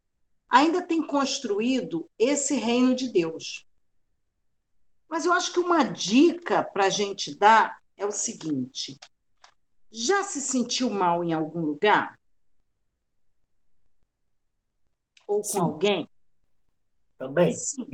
[0.50, 3.66] ainda tem construído esse reino de Deus.
[5.08, 9.00] Mas eu acho que uma dica para a gente dar é o seguinte:
[9.92, 12.20] já se sentiu mal em algum lugar?
[15.28, 15.60] Ou com Sim.
[15.60, 16.10] alguém?
[17.18, 17.54] Também.
[17.54, 17.88] Sim.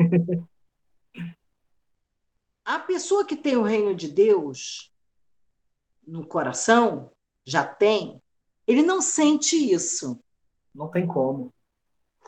[2.63, 4.91] A pessoa que tem o reino de Deus
[6.05, 7.11] no coração,
[7.45, 8.21] já tem,
[8.65, 10.19] ele não sente isso.
[10.73, 11.53] Não tem como.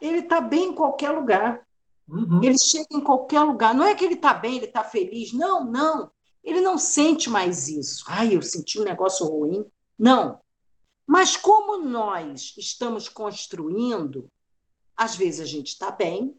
[0.01, 1.65] Ele está bem em qualquer lugar.
[2.07, 2.43] Uhum.
[2.43, 3.75] Ele chega em qualquer lugar.
[3.75, 5.33] Não é que ele está bem, ele está feliz.
[5.33, 6.11] Não, não.
[6.43, 8.05] Ele não sente mais isso.
[8.07, 9.65] Ai, eu senti um negócio ruim.
[9.97, 10.39] Não.
[11.05, 14.29] Mas como nós estamos construindo,
[14.99, 16.35] às vezes a gente está bem,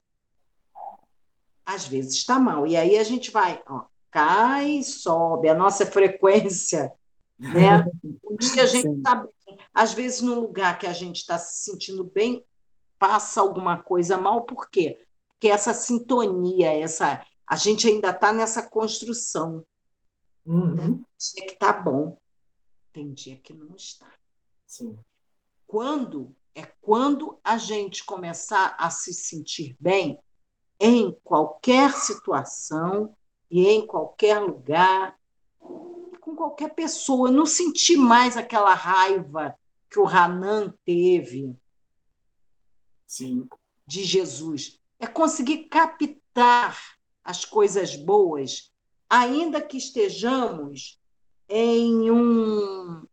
[1.65, 2.67] às vezes está mal.
[2.67, 6.93] E aí a gente vai, ó, cai, sobe, a nossa frequência.
[7.39, 7.83] Né?
[8.23, 11.71] Um dia a gente está bem, às vezes num lugar que a gente está se
[11.71, 12.45] sentindo bem,
[12.99, 15.03] passa alguma coisa mal, por quê?
[15.31, 19.65] Porque essa sintonia, essa, a gente ainda está nessa construção.
[20.45, 21.03] Uhum.
[21.39, 22.19] É que tá bom.
[22.93, 24.13] Tem dia que não está.
[24.67, 24.99] Sim.
[25.67, 30.19] Quando é quando a gente começar a se sentir bem
[30.79, 33.15] em qualquer situação
[33.51, 35.19] e em qualquer lugar,
[36.21, 39.55] com qualquer pessoa, não sentir mais aquela raiva
[39.91, 41.57] que o Hanan teve
[43.07, 43.49] Sim.
[43.87, 44.81] de Jesus.
[44.99, 46.79] É conseguir captar
[47.25, 48.73] as coisas boas
[49.09, 51.01] ainda que estejamos
[51.49, 53.05] em um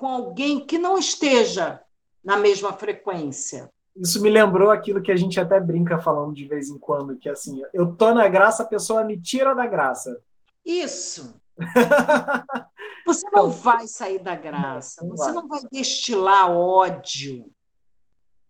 [0.00, 1.78] com alguém que não esteja
[2.24, 3.70] na mesma frequência.
[3.94, 7.28] Isso me lembrou aquilo que a gente até brinca falando de vez em quando, que
[7.28, 10.18] assim, eu tô na graça, a pessoa me tira da graça.
[10.64, 11.38] Isso.
[13.04, 15.34] Você não então, vai sair da graça, não, não você vai.
[15.34, 17.50] não vai destilar ódio.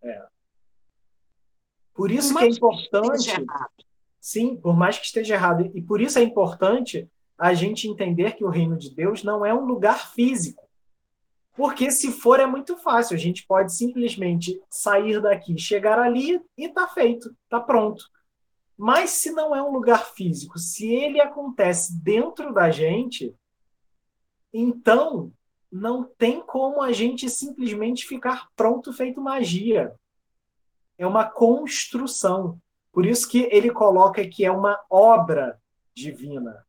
[0.03, 0.25] É.
[1.93, 3.33] Por isso que é importante.
[4.19, 5.71] Sim, por mais que esteja errado.
[5.73, 9.53] E por isso é importante a gente entender que o reino de Deus não é
[9.53, 10.70] um lugar físico.
[11.55, 16.69] Porque se for é muito fácil, a gente pode simplesmente sair daqui, chegar ali e
[16.69, 18.03] tá feito, tá pronto.
[18.77, 23.35] Mas se não é um lugar físico, se ele acontece dentro da gente,
[24.53, 25.31] então
[25.71, 29.93] não tem como a gente simplesmente ficar pronto feito magia.
[30.97, 32.59] É uma construção.
[32.91, 35.59] Por isso que ele coloca que é uma obra
[35.93, 36.65] divina.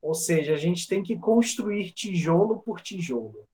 [0.00, 3.46] Ou seja, a gente tem que construir tijolo por tijolo.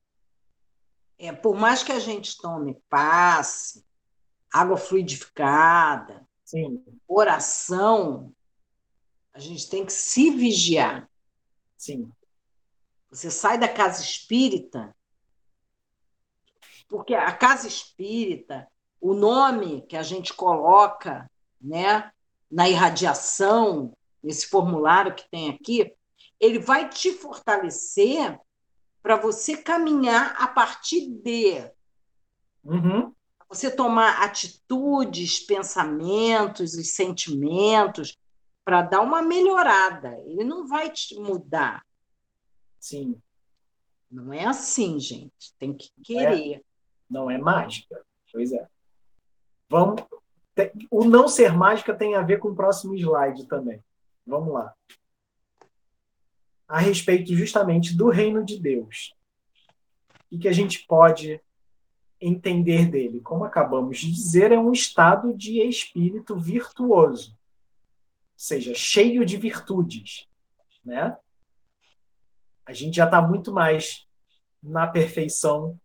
[1.19, 3.85] É, por mais que a gente tome passe,
[4.53, 6.83] água fluidificada, Sim.
[7.07, 8.33] oração,
[9.35, 11.09] a gente tem que se vigiar.
[11.77, 12.11] Sim.
[13.11, 14.95] Você sai da casa espírita,
[16.89, 18.69] porque a casa espírita,
[19.01, 22.11] o nome que a gente coloca né,
[22.51, 25.95] na irradiação, nesse formulário que tem aqui,
[26.41, 28.39] ele vai te fortalecer
[29.09, 31.67] para você caminhar a partir de.
[32.63, 33.15] Uhum.
[33.49, 38.19] Você tomar atitudes, pensamentos e sentimentos
[38.63, 40.15] para dar uma melhorada.
[40.27, 41.83] Ele não vai te mudar.
[42.79, 43.19] Sim.
[44.11, 45.55] Não é assim, gente.
[45.59, 46.57] Tem que querer.
[46.57, 46.63] É,
[47.09, 48.05] não é mágica.
[48.31, 48.69] Pois é.
[49.71, 50.03] Vamos,
[50.91, 53.83] o não ser mágica tem a ver com o próximo slide também.
[54.27, 54.75] Vamos lá.
[56.69, 59.15] A respeito justamente do reino de Deus.
[60.31, 61.41] O que a gente pode
[62.21, 63.21] entender dele?
[63.21, 67.37] Como acabamos de dizer, é um estado de espírito virtuoso, ou
[68.37, 70.29] seja, cheio de virtudes,
[70.85, 71.17] né?
[72.67, 74.07] A gente já está muito mais
[74.63, 75.81] na perfeição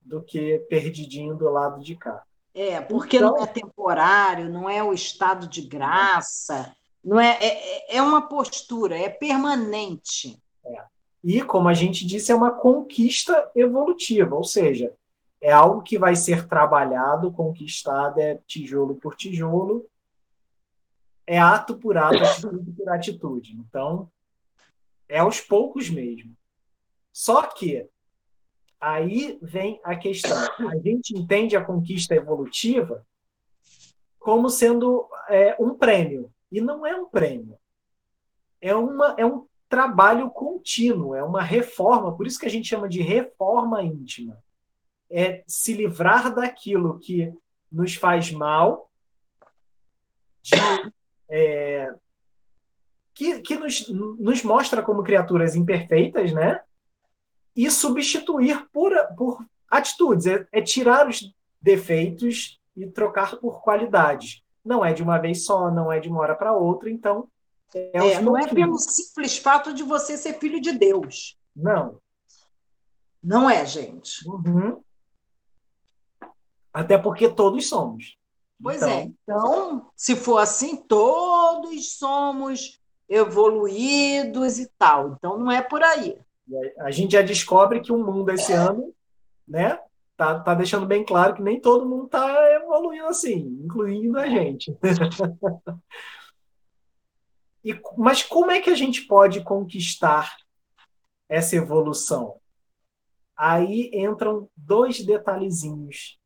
[0.00, 2.24] do que perdidinho do lado de cá.
[2.54, 6.74] É, porque então, não é temporário, não é o estado de graça,
[7.04, 10.40] não é, é, é uma postura, é permanente.
[10.64, 10.84] É.
[11.22, 14.92] E, como a gente disse, é uma conquista evolutiva, ou seja,
[15.40, 19.86] é algo que vai ser trabalhado, conquistado, é tijolo por tijolo,
[21.26, 23.56] é ato por ato, atitude por atitude.
[23.56, 24.10] Então,
[25.08, 26.36] é aos poucos mesmo.
[27.12, 27.86] Só que
[28.80, 30.38] aí vem a questão.
[30.68, 33.04] A gente entende a conquista evolutiva
[34.18, 36.32] como sendo é, um prêmio.
[36.52, 37.58] E não é um prêmio.
[38.60, 42.86] É, uma, é um trabalho contínuo, é uma reforma, por isso que a gente chama
[42.86, 44.38] de reforma íntima.
[45.10, 47.32] É se livrar daquilo que
[47.70, 48.90] nos faz mal,
[50.42, 50.52] de,
[51.28, 51.94] é,
[53.14, 56.60] que, que nos, nos mostra como criaturas imperfeitas, né?
[57.56, 64.42] E substituir por, por atitudes, é, é tirar os defeitos e trocar por qualidades.
[64.64, 67.28] Não é de uma vez só, não é de uma hora para outra, então.
[67.74, 71.38] É, é não é pelo simples fato de você ser filho de Deus.
[71.54, 71.98] Não.
[73.22, 74.28] Não é, gente.
[74.28, 74.82] Uhum.
[76.72, 78.16] Até porque todos somos.
[78.62, 78.90] Pois então...
[78.90, 79.02] é.
[79.02, 85.12] Então, se for assim, todos somos evoluídos e tal.
[85.12, 86.18] Então, não é por aí.
[86.78, 88.92] A gente já descobre que o mundo esse ano,
[89.46, 89.78] né,
[90.22, 94.72] tá, tá deixando bem claro que nem todo mundo está evoluindo assim, incluindo a gente.
[97.64, 100.36] e, mas como é que a gente pode conquistar
[101.28, 102.40] essa evolução?
[103.36, 106.20] Aí entram dois detalhezinhos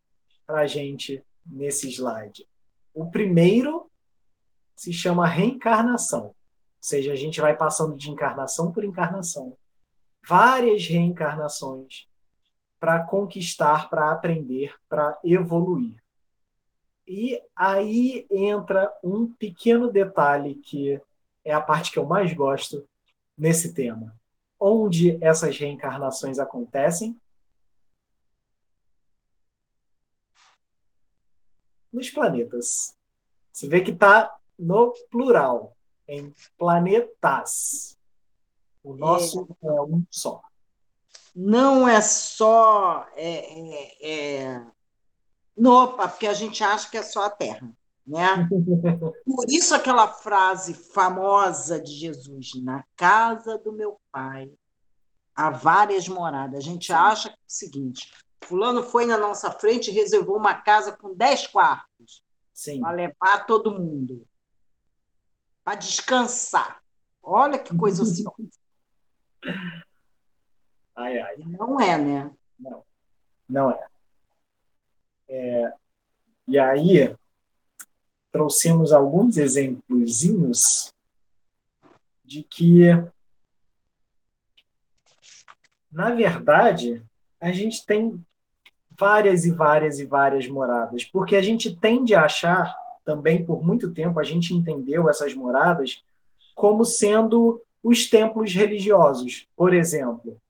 [0.47, 2.47] para a gente nesse slide.
[2.93, 3.91] O primeiro
[4.77, 6.35] se chama reencarnação, ou
[6.83, 9.57] seja, a gente vai passando de encarnação por encarnação,
[10.23, 12.07] várias reencarnações
[12.87, 16.01] para conquistar, para aprender, para evoluir.
[17.05, 21.01] E aí entra um pequeno detalhe que
[21.45, 22.89] é a parte que eu mais gosto
[23.37, 24.15] nesse tema.
[24.57, 27.21] Onde essas reencarnações acontecem?
[31.93, 32.97] Nos planetas.
[33.53, 35.77] Você vê que está no plural,
[36.07, 37.99] em planetas.
[38.81, 40.41] O nosso é, é um só
[41.37, 44.67] não é só é, é, é,
[45.55, 47.71] Nopa, porque a gente acha que é só a Terra.
[48.07, 48.49] Né?
[49.27, 54.51] Por isso aquela frase famosa de Jesus, na casa do meu pai
[55.35, 56.59] há várias moradas.
[56.59, 58.11] A gente acha que é o seguinte,
[58.41, 62.25] fulano foi na nossa frente e reservou uma casa com dez quartos
[62.81, 64.27] para levar todo mundo,
[65.63, 66.81] para descansar.
[67.23, 68.33] Olha que coisa ociosa.
[70.97, 71.37] Ai, ai.
[71.39, 72.31] Não é, né?
[72.59, 72.83] Não,
[73.49, 73.87] não é.
[75.29, 75.73] é.
[76.49, 77.15] E aí,
[78.33, 80.93] trouxemos alguns exemplos
[82.25, 82.87] de que,
[85.93, 87.03] na verdade,
[87.41, 88.25] a gente tem
[88.99, 92.75] várias e várias e várias moradas, porque a gente tende a achar,
[93.05, 96.03] também por muito tempo, a gente entendeu essas moradas
[96.55, 99.47] como sendo os templos religiosos.
[99.55, 100.41] Por exemplo,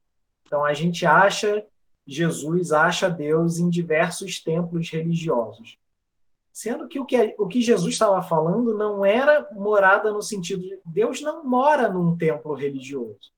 [0.47, 1.67] então a gente acha
[2.07, 5.77] Jesus, acha Deus em diversos templos religiosos.
[6.53, 10.81] Sendo que o que, o que Jesus estava falando não era morada no sentido de
[10.87, 13.33] Deus não mora num templo religioso.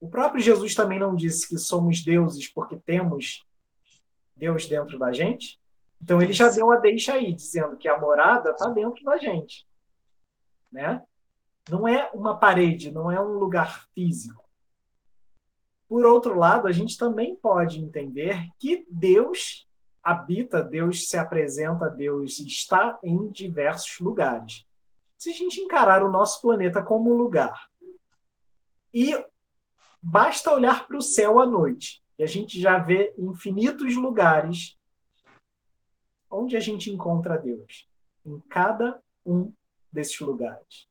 [0.00, 3.44] O próprio Jesus também não disse que somos deuses porque temos
[4.36, 5.60] Deus dentro da gente.
[6.00, 9.66] Então ele já deu a deixa aí, dizendo que a morada está dentro da gente.
[10.70, 11.02] Né?
[11.68, 14.47] Não é uma parede, não é um lugar físico.
[15.88, 19.66] Por outro lado, a gente também pode entender que Deus
[20.02, 24.66] habita, Deus se apresenta, Deus está em diversos lugares.
[25.16, 27.68] Se a gente encarar o nosso planeta como um lugar,
[28.92, 29.12] e
[30.02, 34.78] basta olhar para o céu à noite, e a gente já vê infinitos lugares
[36.30, 37.88] onde a gente encontra Deus,
[38.24, 39.52] em cada um
[39.90, 40.87] desses lugares.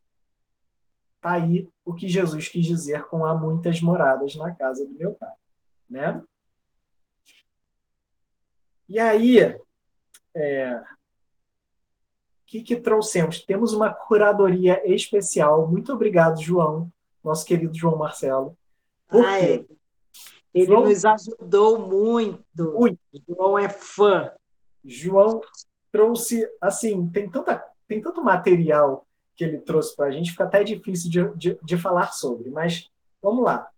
[1.28, 5.12] Tá aí o que Jesus quis dizer com há muitas moradas na casa do meu
[5.14, 5.34] pai,
[5.90, 6.24] né?
[8.88, 9.40] E aí,
[10.34, 10.86] é, o
[12.46, 13.42] que, que trouxemos?
[13.42, 15.68] Temos uma curadoria especial.
[15.68, 16.90] Muito obrigado, João,
[17.22, 18.58] nosso querido João Marcelo.
[19.10, 19.66] Ah, é.
[20.54, 20.86] Ele João...
[20.86, 22.74] nos ajudou muito.
[22.74, 23.00] muito.
[23.28, 24.32] João é fã.
[24.82, 25.42] João
[25.92, 29.06] trouxe, assim, tem, tanta, tem tanto material
[29.38, 32.90] que ele trouxe para a gente, fica até difícil de, de, de, falar sobre, mas
[33.22, 33.70] vamos lá.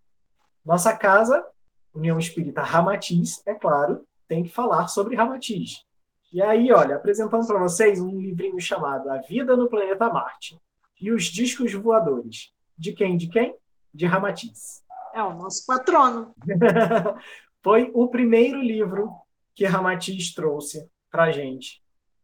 [0.65, 1.45] Nossa casa,
[1.93, 5.83] União Espírita Ramatiz, é claro, tem que falar sobre Ramatiz.
[6.31, 10.57] E aí, olha, apresentando para vocês um livrinho chamado A Vida no Planeta Marte
[11.01, 12.53] e os Discos Voadores.
[12.77, 13.17] De quem?
[13.17, 13.53] De quem?
[13.93, 14.81] De Ramatiz.
[15.13, 16.33] É o nosso patrono.
[17.61, 19.11] Foi o primeiro livro
[19.53, 21.81] que Ramatiz trouxe para a gente.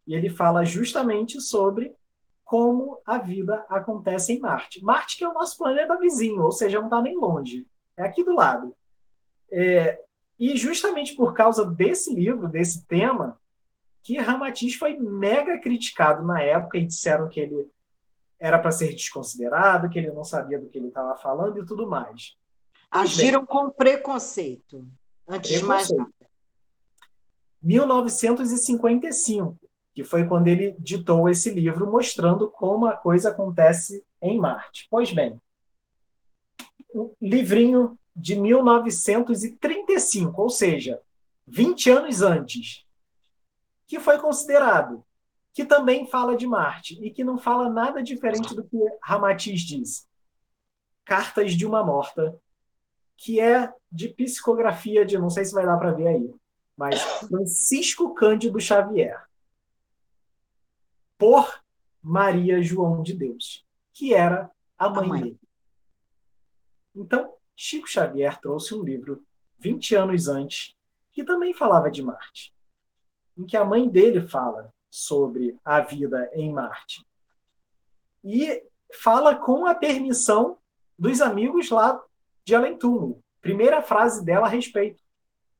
[0.08, 1.94] E ele fala justamente sobre
[2.46, 4.82] como a vida acontece em Marte.
[4.84, 7.66] Marte que é o nosso planeta vizinho, ou seja, não está nem longe.
[7.98, 8.76] É aqui do lado.
[9.52, 10.00] É,
[10.40, 13.42] e justamente por causa desse livro, desse tema,
[14.04, 17.68] que Ramatiz foi mega criticado na época e disseram que ele
[18.40, 21.90] era para ser desconsiderado, que ele não sabia do que ele estava falando e tudo
[21.90, 22.38] mais.
[22.92, 24.88] Agiram bem, com preconceito,
[25.28, 25.62] antes preconceito.
[25.62, 26.14] de mais nada.
[27.64, 29.58] 1955,
[29.96, 34.88] que foi quando ele ditou esse livro mostrando como a coisa acontece em Marte.
[34.92, 35.40] Pois bem,
[36.94, 41.00] um livrinho de 1935, ou seja,
[41.48, 42.86] 20 anos antes,
[43.88, 45.02] que foi considerado,
[45.54, 50.06] que também fala de Marte e que não fala nada diferente do que Ramatiz diz.
[51.06, 52.38] Cartas de uma Morta,
[53.16, 56.36] que é de psicografia de, não sei se vai dar para ver aí,
[56.76, 59.24] mas Francisco Cândido Xavier,
[61.18, 61.64] por
[62.02, 65.22] Maria João de Deus, que era a mãe, a mãe.
[65.22, 65.40] dele.
[66.96, 69.24] Então, Chico Xavier trouxe um livro
[69.60, 70.76] 20 anos antes
[71.12, 72.56] que também falava de Marte
[73.38, 77.06] em que a mãe dele fala sobre a vida em Marte.
[78.24, 78.64] E
[78.94, 80.58] fala com a permissão
[80.98, 82.02] dos amigos lá
[82.46, 83.22] de Além Túmulo.
[83.42, 85.04] Primeira frase dela a respeito.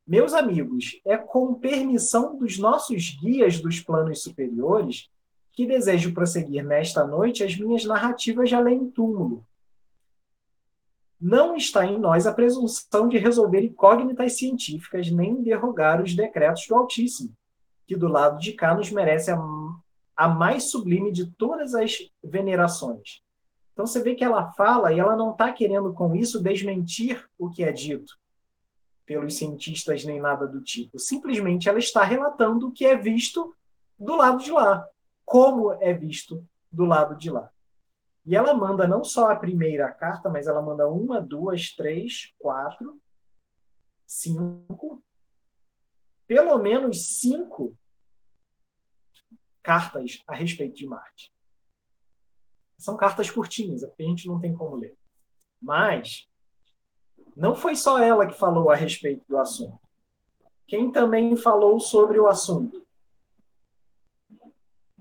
[0.08, 5.10] Meus amigos, é com permissão dos nossos guias dos planos superiores
[5.56, 9.46] que desejo prosseguir nesta noite as minhas narrativas de Além Túmulo.
[11.20, 16.76] Não está em nós a presunção de resolver incógnitas científicas nem derrogar os decretos do
[16.76, 17.36] Altíssimo
[17.88, 19.38] que do lado de cá nos merece a,
[20.16, 23.22] a mais sublime de todas as venerações.
[23.74, 27.50] Então você vê que ela fala e ela não está querendo com isso desmentir o
[27.50, 28.18] que é dito
[29.06, 30.98] pelos cientistas nem nada do tipo.
[30.98, 33.54] Simplesmente ela está relatando o que é visto
[34.00, 34.86] do lado de lá,
[35.26, 37.52] como é visto do lado de lá.
[38.26, 43.00] E ela manda não só a primeira carta, mas ela manda uma, duas, três, quatro,
[44.06, 45.04] cinco,
[46.28, 47.78] pelo menos cinco
[49.62, 51.34] cartas a respeito de Marte.
[52.78, 54.98] São cartas curtinhas, a gente não tem como ler.
[55.62, 56.28] Mas
[57.36, 59.80] não foi só ela que falou a respeito do assunto.
[60.68, 62.85] Quem também falou sobre o assunto?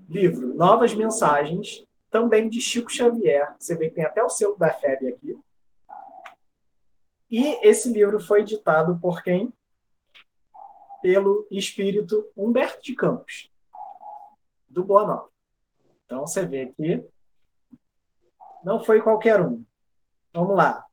[0.07, 3.55] Livro Novas Mensagens, também de Chico Xavier.
[3.59, 5.37] Você vê que tem até o selo da FEB aqui.
[7.29, 9.53] E esse livro foi editado por quem?
[11.05, 13.51] pelo espírito Humberto de Campos,
[14.67, 15.29] do Boa Nova.
[16.03, 17.07] Então você vê aqui,
[18.63, 19.63] não foi qualquer um.
[20.33, 20.83] Vamos lá.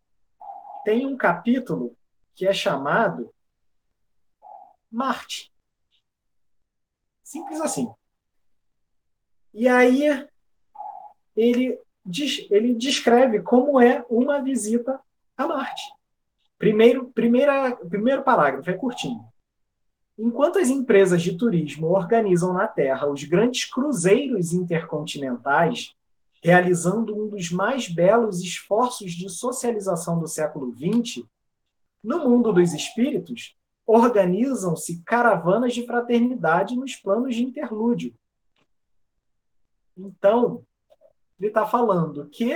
[0.85, 1.97] Tem um capítulo
[2.35, 3.35] que é chamado
[4.91, 5.51] Marte.
[7.23, 7.91] Simples assim.
[9.55, 10.27] E aí
[11.37, 11.79] ele,
[12.51, 15.01] ele descreve como é uma visita
[15.37, 15.83] a Marte.
[16.59, 19.25] Primeiro, primeira, primeiro parágrafo é curtinho.
[20.19, 25.95] Enquanto as empresas de turismo organizam na Terra os grandes cruzeiros intercontinentais,
[26.43, 31.25] realizando um dos mais belos esforços de socialização do século XX,
[32.03, 38.15] no mundo dos espíritos, organizam-se caravanas de fraternidade nos planos de interlúdio.
[39.97, 40.65] Então,
[41.39, 42.53] ele está falando que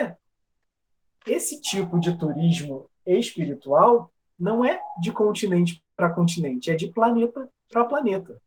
[1.26, 7.84] esse tipo de turismo espiritual não é de continente para continente, é de planeta para
[7.84, 8.41] planeta.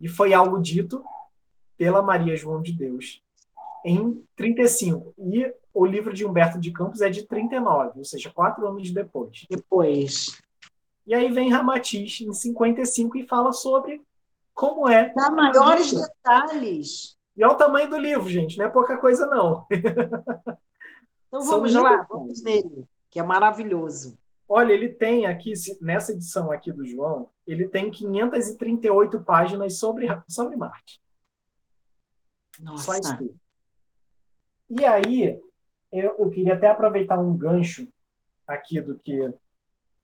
[0.00, 1.04] E foi algo dito
[1.76, 3.22] pela Maria João de Deus
[3.84, 5.14] em 35.
[5.18, 9.46] E o livro de Humberto de Campos é de 39, ou seja, quatro anos depois.
[9.48, 10.40] Depois.
[11.06, 14.02] E aí vem Ramatiz em 55 e fala sobre
[14.58, 15.14] como é.
[15.14, 17.16] Dá maiores detalhes.
[17.36, 19.64] E olha o tamanho do livro, gente, não é pouca coisa, não.
[21.28, 24.18] Então vamos São lá, vamos nele, que é maravilhoso.
[24.48, 30.56] Olha, ele tem aqui, nessa edição aqui do João, ele tem 538 páginas sobre, sobre
[30.56, 31.02] Marte.
[32.58, 32.84] Nossa.
[32.84, 33.38] Só isso.
[34.70, 35.38] E aí,
[35.92, 37.86] eu queria até aproveitar um gancho
[38.46, 39.30] aqui do que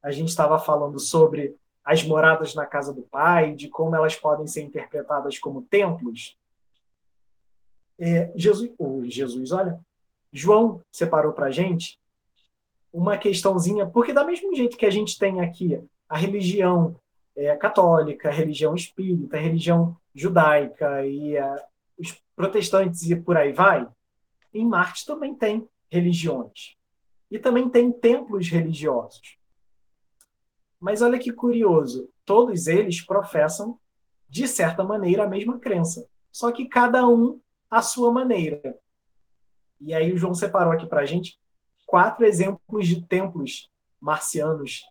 [0.02, 4.46] a gente estava falando sobre as moradas na casa do pai, de como elas podem
[4.46, 6.36] ser interpretadas como templos.
[7.98, 9.78] É, Jesus, oh, Jesus, olha,
[10.32, 11.98] João separou para a gente
[12.92, 16.96] uma questãozinha, porque da mesmo jeito que a gente tem aqui a religião
[17.36, 21.56] é, católica, religião espírita, religião judaica e é,
[21.98, 23.86] os protestantes e por aí vai,
[24.52, 26.76] em Marte também tem religiões.
[27.30, 29.36] E também tem templos religiosos.
[30.84, 33.80] Mas olha que curioso, todos eles professam,
[34.28, 36.06] de certa maneira, a mesma crença.
[36.30, 38.78] Só que cada um à sua maneira.
[39.80, 41.40] E aí o João separou aqui para a gente
[41.86, 44.84] quatro exemplos de templos marcianos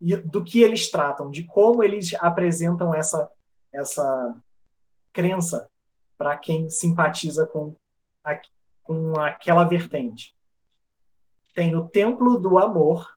[0.00, 3.30] e do que eles tratam, de como eles apresentam essa,
[3.70, 4.34] essa
[5.12, 5.68] crença
[6.16, 7.76] para quem simpatiza com,
[8.24, 8.40] a,
[8.82, 10.34] com aquela vertente.
[11.54, 13.14] Tem o Templo do Amor,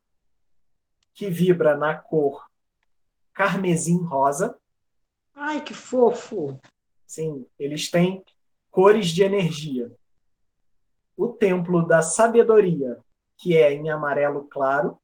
[1.18, 2.47] que vibra na cor
[3.34, 4.55] carmesim rosa.
[5.34, 6.61] Ai, que fofo!
[7.07, 8.24] Sim, eles têm
[8.70, 9.91] cores de energia.
[11.15, 13.03] O Templo da Sabedoria,
[13.36, 14.99] que é em amarelo claro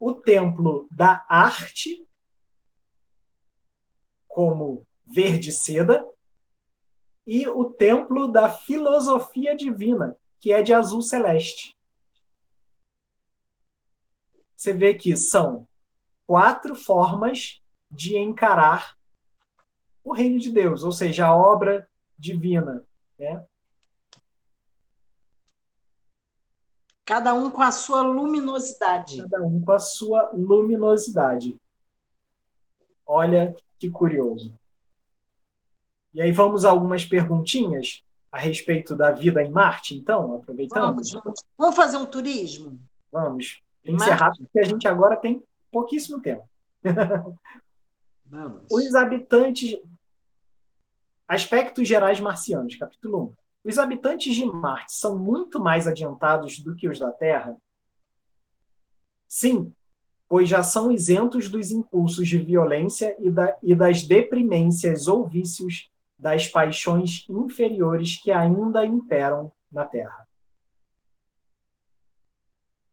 [0.00, 2.06] o templo da arte,
[4.26, 6.06] como verde seda,
[7.24, 11.74] e o templo da filosofia divina, que é de azul celeste.
[14.56, 15.66] Você vê que são
[16.26, 18.96] quatro formas de encarar
[20.02, 21.88] o reino de Deus, ou seja, a obra
[22.18, 22.84] divina.
[23.18, 23.44] Né?
[27.04, 29.22] Cada um com a sua luminosidade.
[29.28, 31.58] Cada um com a sua luminosidade.
[33.06, 34.58] Olha que curioso.
[36.12, 40.82] E aí vamos a algumas perguntinhas a respeito da vida em Marte, então, aproveitando.
[40.82, 41.44] Vamos, vamos.
[41.56, 42.80] vamos fazer um turismo?
[43.12, 43.63] Vamos.
[43.84, 46.48] Encerrar, porque a gente agora tem pouquíssimo tempo.
[48.24, 48.62] Vamos.
[48.70, 49.78] Os habitantes.
[51.26, 53.70] Aspectos gerais marcianos, capítulo 1.
[53.70, 57.56] Os habitantes de Marte são muito mais adiantados do que os da Terra?
[59.26, 59.72] Sim,
[60.28, 65.90] pois já são isentos dos impulsos de violência e, da, e das deprimências ou vícios
[66.18, 70.23] das paixões inferiores que ainda imperam na Terra.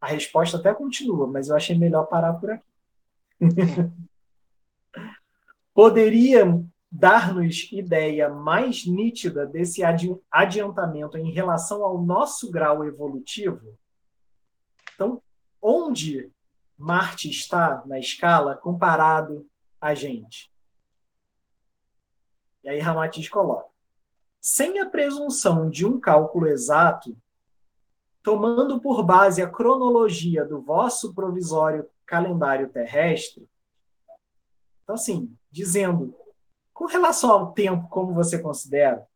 [0.01, 2.65] A resposta até continua, mas eu achei melhor parar por aqui.
[5.73, 9.81] Poderiam dar-nos ideia mais nítida desse
[10.29, 13.77] adiantamento em relação ao nosso grau evolutivo?
[14.95, 15.21] Então,
[15.61, 16.29] onde
[16.77, 19.47] Marte está na escala comparado
[19.79, 20.51] a gente?
[22.63, 23.69] E aí Ramatiz coloca:
[24.39, 27.15] sem a presunção de um cálculo exato,
[28.23, 33.47] tomando por base a cronologia do vosso provisório calendário terrestre,
[34.83, 36.13] então assim, dizendo
[36.73, 39.07] com relação ao tempo, como você considera?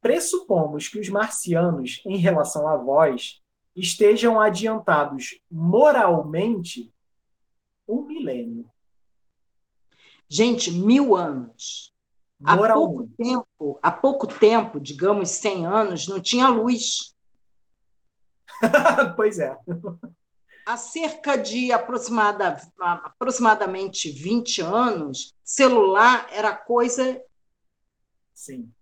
[0.00, 3.42] Pressupomos que os marcianos, em relação a vós,
[3.76, 6.92] estejam adiantados moralmente
[7.86, 8.70] um milênio.
[10.28, 11.92] Gente, mil anos.
[12.44, 17.13] Há pouco tempo, há pouco tempo, digamos 100 anos, não tinha luz.
[19.16, 19.56] pois é.
[20.66, 27.22] Há cerca de aproximada, aproximadamente 20 anos, celular era coisa.
[28.32, 28.72] Sim.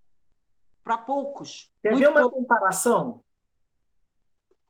[0.85, 1.71] Para poucos.
[1.83, 2.39] Quer ver uma poucos.
[2.39, 3.23] comparação?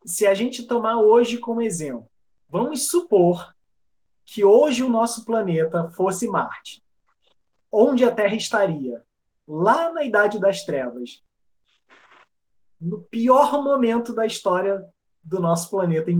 [0.05, 2.09] Se a gente tomar hoje como exemplo,
[2.49, 3.55] vamos supor
[4.25, 6.83] que hoje o nosso planeta fosse Marte.
[7.71, 9.03] Onde a Terra estaria?
[9.47, 11.23] Lá na Idade das Trevas.
[12.83, 14.85] No pior momento da história
[15.23, 16.17] do nosso planeta em,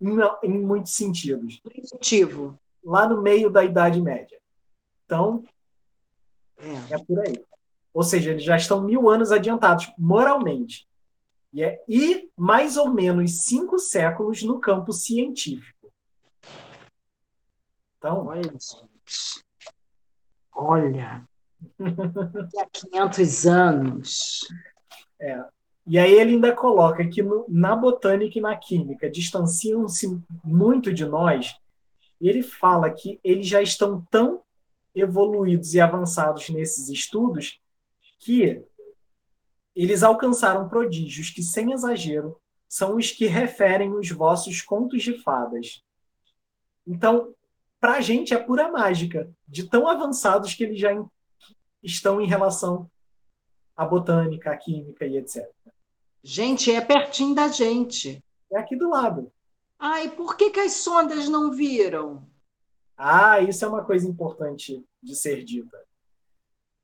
[0.00, 1.58] em, em muitos sentidos.
[1.58, 2.58] Primitivo.
[2.84, 4.40] Lá no meio da Idade Média.
[5.04, 5.42] Então,
[6.58, 6.94] é.
[6.94, 7.44] é por aí.
[7.92, 10.86] Ou seja, eles já estão mil anos adiantados moralmente.
[11.52, 15.92] E, é, e mais ou menos cinco séculos no campo científico.
[17.96, 18.26] Então.
[18.26, 19.44] Olha, gente.
[20.52, 21.24] Olha.
[22.60, 24.40] Há 500 anos.
[25.20, 25.55] É.
[25.86, 31.04] E aí ele ainda coloca que no, na botânica e na química distanciam-se muito de
[31.04, 31.54] nós.
[32.20, 34.42] Ele fala que eles já estão tão
[34.94, 37.60] evoluídos e avançados nesses estudos
[38.18, 38.64] que
[39.76, 45.84] eles alcançaram prodígios que, sem exagero, são os que referem os vossos contos de fadas.
[46.86, 47.34] Então,
[47.78, 50.90] para a gente é pura mágica, de tão avançados que eles já
[51.82, 52.90] estão em relação
[53.76, 55.46] à botânica, à química e etc.
[56.28, 58.20] Gente, é pertinho da gente.
[58.52, 59.32] É aqui do lado.
[59.78, 62.28] Ai, por que, que as sondas não viram?
[62.96, 65.80] Ah, isso é uma coisa importante de ser dita.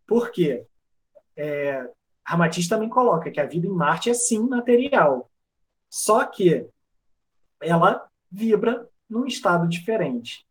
[0.07, 0.65] Por quê?
[1.37, 1.91] É,
[2.25, 5.29] Ramatiz também coloca que a vida em Marte é sim material.
[5.91, 6.69] Só que
[7.61, 10.47] ela vibra num estado diferente.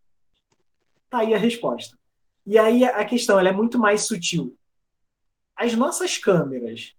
[1.09, 1.97] Tá aí a resposta.
[2.45, 4.53] E aí a questão ela é muito mais sutil.
[5.55, 6.93] As nossas câmeras,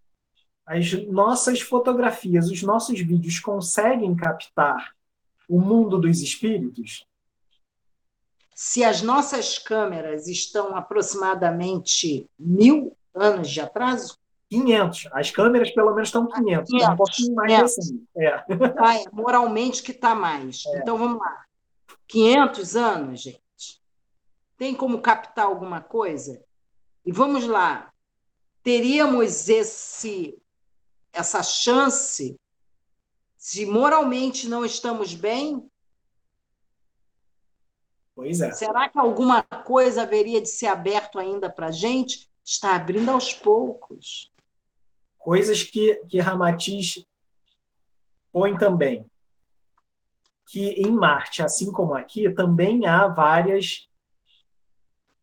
[0.66, 4.94] as nossas fotografias, os nossos vídeos conseguem captar
[5.48, 7.06] o mundo dos espíritos?
[8.54, 14.18] Se as nossas câmeras estão aproximadamente mil anos de atraso?
[14.48, 15.08] 500.
[15.12, 16.70] As câmeras, pelo menos, estão 500.
[16.70, 17.78] 500 um pouquinho mais 500.
[17.78, 18.06] assim.
[18.16, 18.28] É.
[18.78, 19.04] Ah, é.
[19.10, 20.62] Moralmente que está mais.
[20.66, 20.78] É.
[20.78, 21.44] Então, vamos lá.
[22.06, 23.40] 500 anos, gente.
[24.58, 26.44] Tem como captar alguma coisa?
[27.04, 27.90] E vamos lá.
[28.62, 30.38] Teríamos esse
[31.12, 32.36] essa chance
[33.36, 35.68] se moralmente não estamos bem?
[38.14, 38.52] Pois é.
[38.52, 42.30] Será que alguma coisa haveria de ser aberto ainda para a gente?
[42.44, 44.30] Está abrindo aos poucos.
[45.18, 47.04] Coisas que, que Ramatiz
[48.32, 49.04] põe também.
[50.46, 53.88] Que em Marte, assim como aqui, também há várias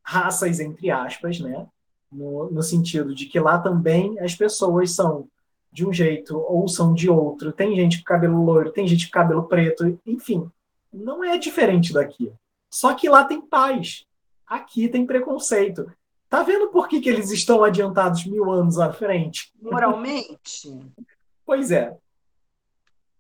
[0.04, 1.68] raças, entre aspas, né?
[2.12, 5.30] No, no sentido de que lá também as pessoas são
[5.72, 7.52] de um jeito ou são de outro.
[7.52, 10.50] Tem gente com cabelo loiro, tem gente com cabelo preto, enfim.
[10.92, 12.32] Não é diferente daqui.
[12.70, 14.06] Só que lá tem paz.
[14.46, 15.92] Aqui tem preconceito.
[16.28, 19.52] Tá vendo por que, que eles estão adiantados mil anos à frente?
[19.62, 20.70] Moralmente?
[21.46, 21.96] pois é.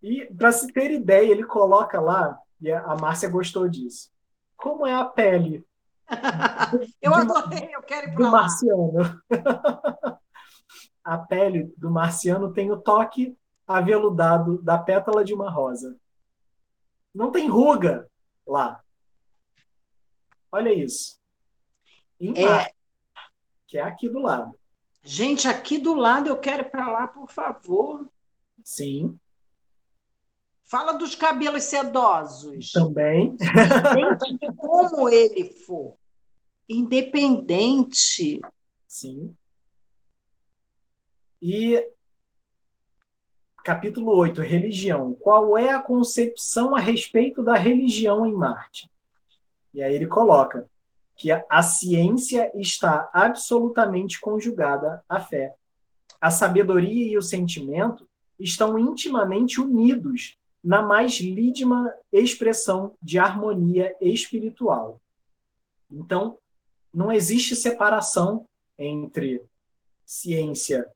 [0.01, 4.09] E para se ter ideia, ele coloca lá, e a Márcia gostou disso.
[4.55, 5.65] Como é a pele?
[7.01, 8.31] eu adorei, eu quero ir para lá.
[8.31, 9.21] marciano.
[11.09, 13.35] a pele do marciano tem o toque
[13.65, 15.97] aveludado da pétala de uma rosa.
[17.13, 18.07] Não tem ruga
[18.45, 18.83] lá.
[20.51, 21.19] Olha isso.
[22.19, 22.45] Em é...
[22.45, 22.71] Mar,
[23.65, 24.53] que é aqui do lado.
[25.01, 28.07] Gente, aqui do lado eu quero ir para lá, por favor.
[28.63, 29.19] Sim.
[30.65, 32.71] Fala dos cabelos sedosos.
[32.71, 33.35] Também.
[33.35, 35.97] Independente como ele for.
[36.69, 38.39] Independente.
[38.87, 39.35] Sim.
[41.41, 41.87] E
[43.63, 45.13] capítulo 8, religião.
[45.13, 48.89] Qual é a concepção a respeito da religião em Marte?
[49.73, 50.69] E aí ele coloca
[51.15, 55.55] que a, a ciência está absolutamente conjugada à fé.
[56.19, 58.07] A sabedoria e o sentimento
[58.39, 64.99] estão intimamente unidos na mais lídima expressão de harmonia espiritual.
[65.89, 66.37] Então,
[66.93, 68.45] não existe separação
[68.77, 69.41] entre
[70.05, 70.89] ciência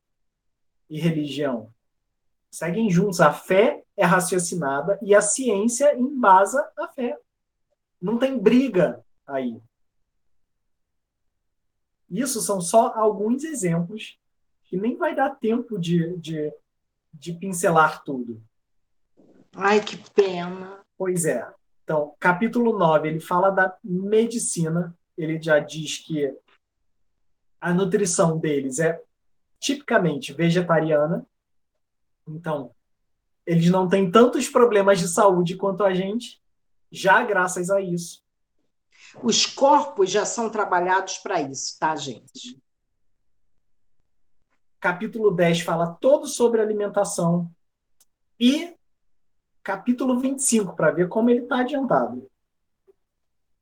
[0.90, 1.72] e religião.
[2.52, 3.20] Seguem juntos.
[3.20, 7.18] A fé é raciocinada e a ciência embasa a fé.
[8.02, 9.62] Não tem briga aí.
[12.10, 14.20] Isso são só alguns exemplos
[14.66, 16.54] que nem vai dar tempo de, de,
[17.14, 18.42] de pincelar tudo.
[19.56, 20.80] Ai, que pena.
[20.98, 21.48] Pois é.
[21.84, 24.96] Então, capítulo 9, ele fala da medicina.
[25.18, 26.36] Ele já diz que
[27.60, 29.02] a nutrição deles é
[29.64, 31.26] tipicamente vegetariana.
[32.28, 32.76] Então,
[33.46, 36.42] eles não têm tantos problemas de saúde quanto a gente,
[36.92, 38.22] já graças a isso.
[39.24, 42.62] Os corpos já são trabalhados para isso, tá, gente?
[44.82, 47.50] Capítulo 10 fala todo sobre alimentação.
[48.38, 48.76] E
[49.64, 52.30] capítulo 25, para ver como ele está adiantado.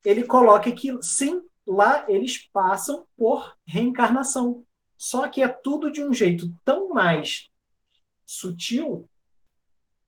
[0.04, 4.66] Ele coloca que, sim, lá eles passam por reencarnação.
[5.02, 7.50] Só que é tudo de um jeito tão mais
[8.24, 9.10] sutil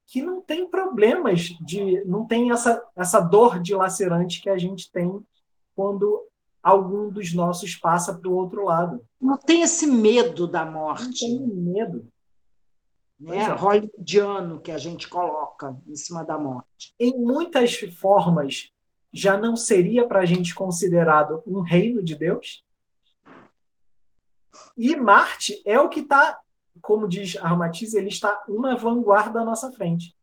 [0.05, 2.05] que não tem problemas de.
[2.05, 5.19] não tem essa, essa dor dilacerante que a gente tem
[5.75, 6.23] quando
[6.61, 9.03] algum dos nossos passa para o outro lado.
[9.19, 11.27] Não tem esse medo da morte.
[11.27, 12.07] Não tem medo.
[13.19, 13.37] Né?
[13.37, 13.47] É.
[13.47, 16.93] Hollywoodiano que a gente coloca em cima da morte.
[16.99, 18.69] Em muitas formas,
[19.11, 22.63] já não seria para a gente considerado um reino de Deus?
[24.77, 26.39] E Marte é o que está,
[26.81, 30.15] como diz Armatiz, ele está uma vanguarda à nossa frente.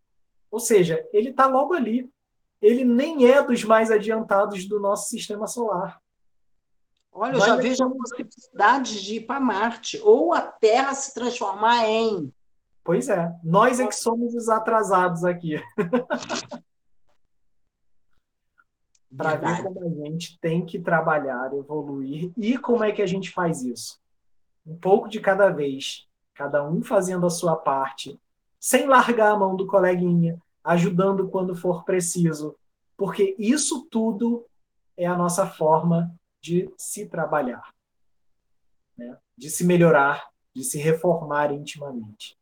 [0.50, 2.10] Ou seja, ele está logo ali.
[2.60, 6.00] Ele nem é dos mais adiantados do nosso sistema solar.
[7.12, 11.88] Olha, eu já vejo a possibilidade de ir para Marte, ou a Terra se transformar
[11.88, 12.32] em.
[12.84, 15.60] Pois é, nós é que somos os atrasados aqui.
[19.16, 23.30] para ver como a gente tem que trabalhar, evoluir e como é que a gente
[23.30, 24.00] faz isso
[24.66, 28.18] um pouco de cada vez, cada um fazendo a sua parte,
[28.58, 32.56] sem largar a mão do coleguinha, ajudando quando for preciso,
[32.96, 34.46] porque isso tudo
[34.96, 37.72] é a nossa forma de se trabalhar,
[38.96, 39.16] né?
[39.36, 42.36] de se melhorar, de se reformar intimamente.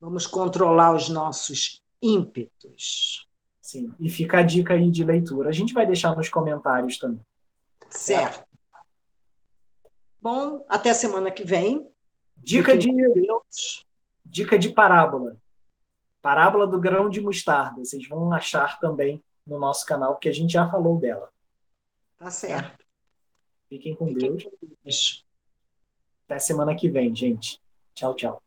[0.00, 3.26] Vamos controlar os nossos ímpetos.
[3.60, 5.48] Sim, e fica a dica aí de leitura.
[5.48, 7.24] A gente vai deixar nos comentários também.
[7.88, 8.49] Certo.
[10.20, 11.88] Bom, até semana que vem.
[12.36, 13.86] Dica de Deus.
[14.24, 15.36] Dica de parábola.
[16.20, 17.84] Parábola do grão de mostarda.
[17.84, 21.30] Vocês vão achar também no nosso canal, que a gente já falou dela.
[22.18, 22.84] Tá certo.
[23.68, 24.44] Fiquem com Fiquem Deus.
[24.44, 25.26] Com Deus.
[26.26, 27.60] Até semana que vem, gente.
[27.94, 28.42] Tchau, tchau.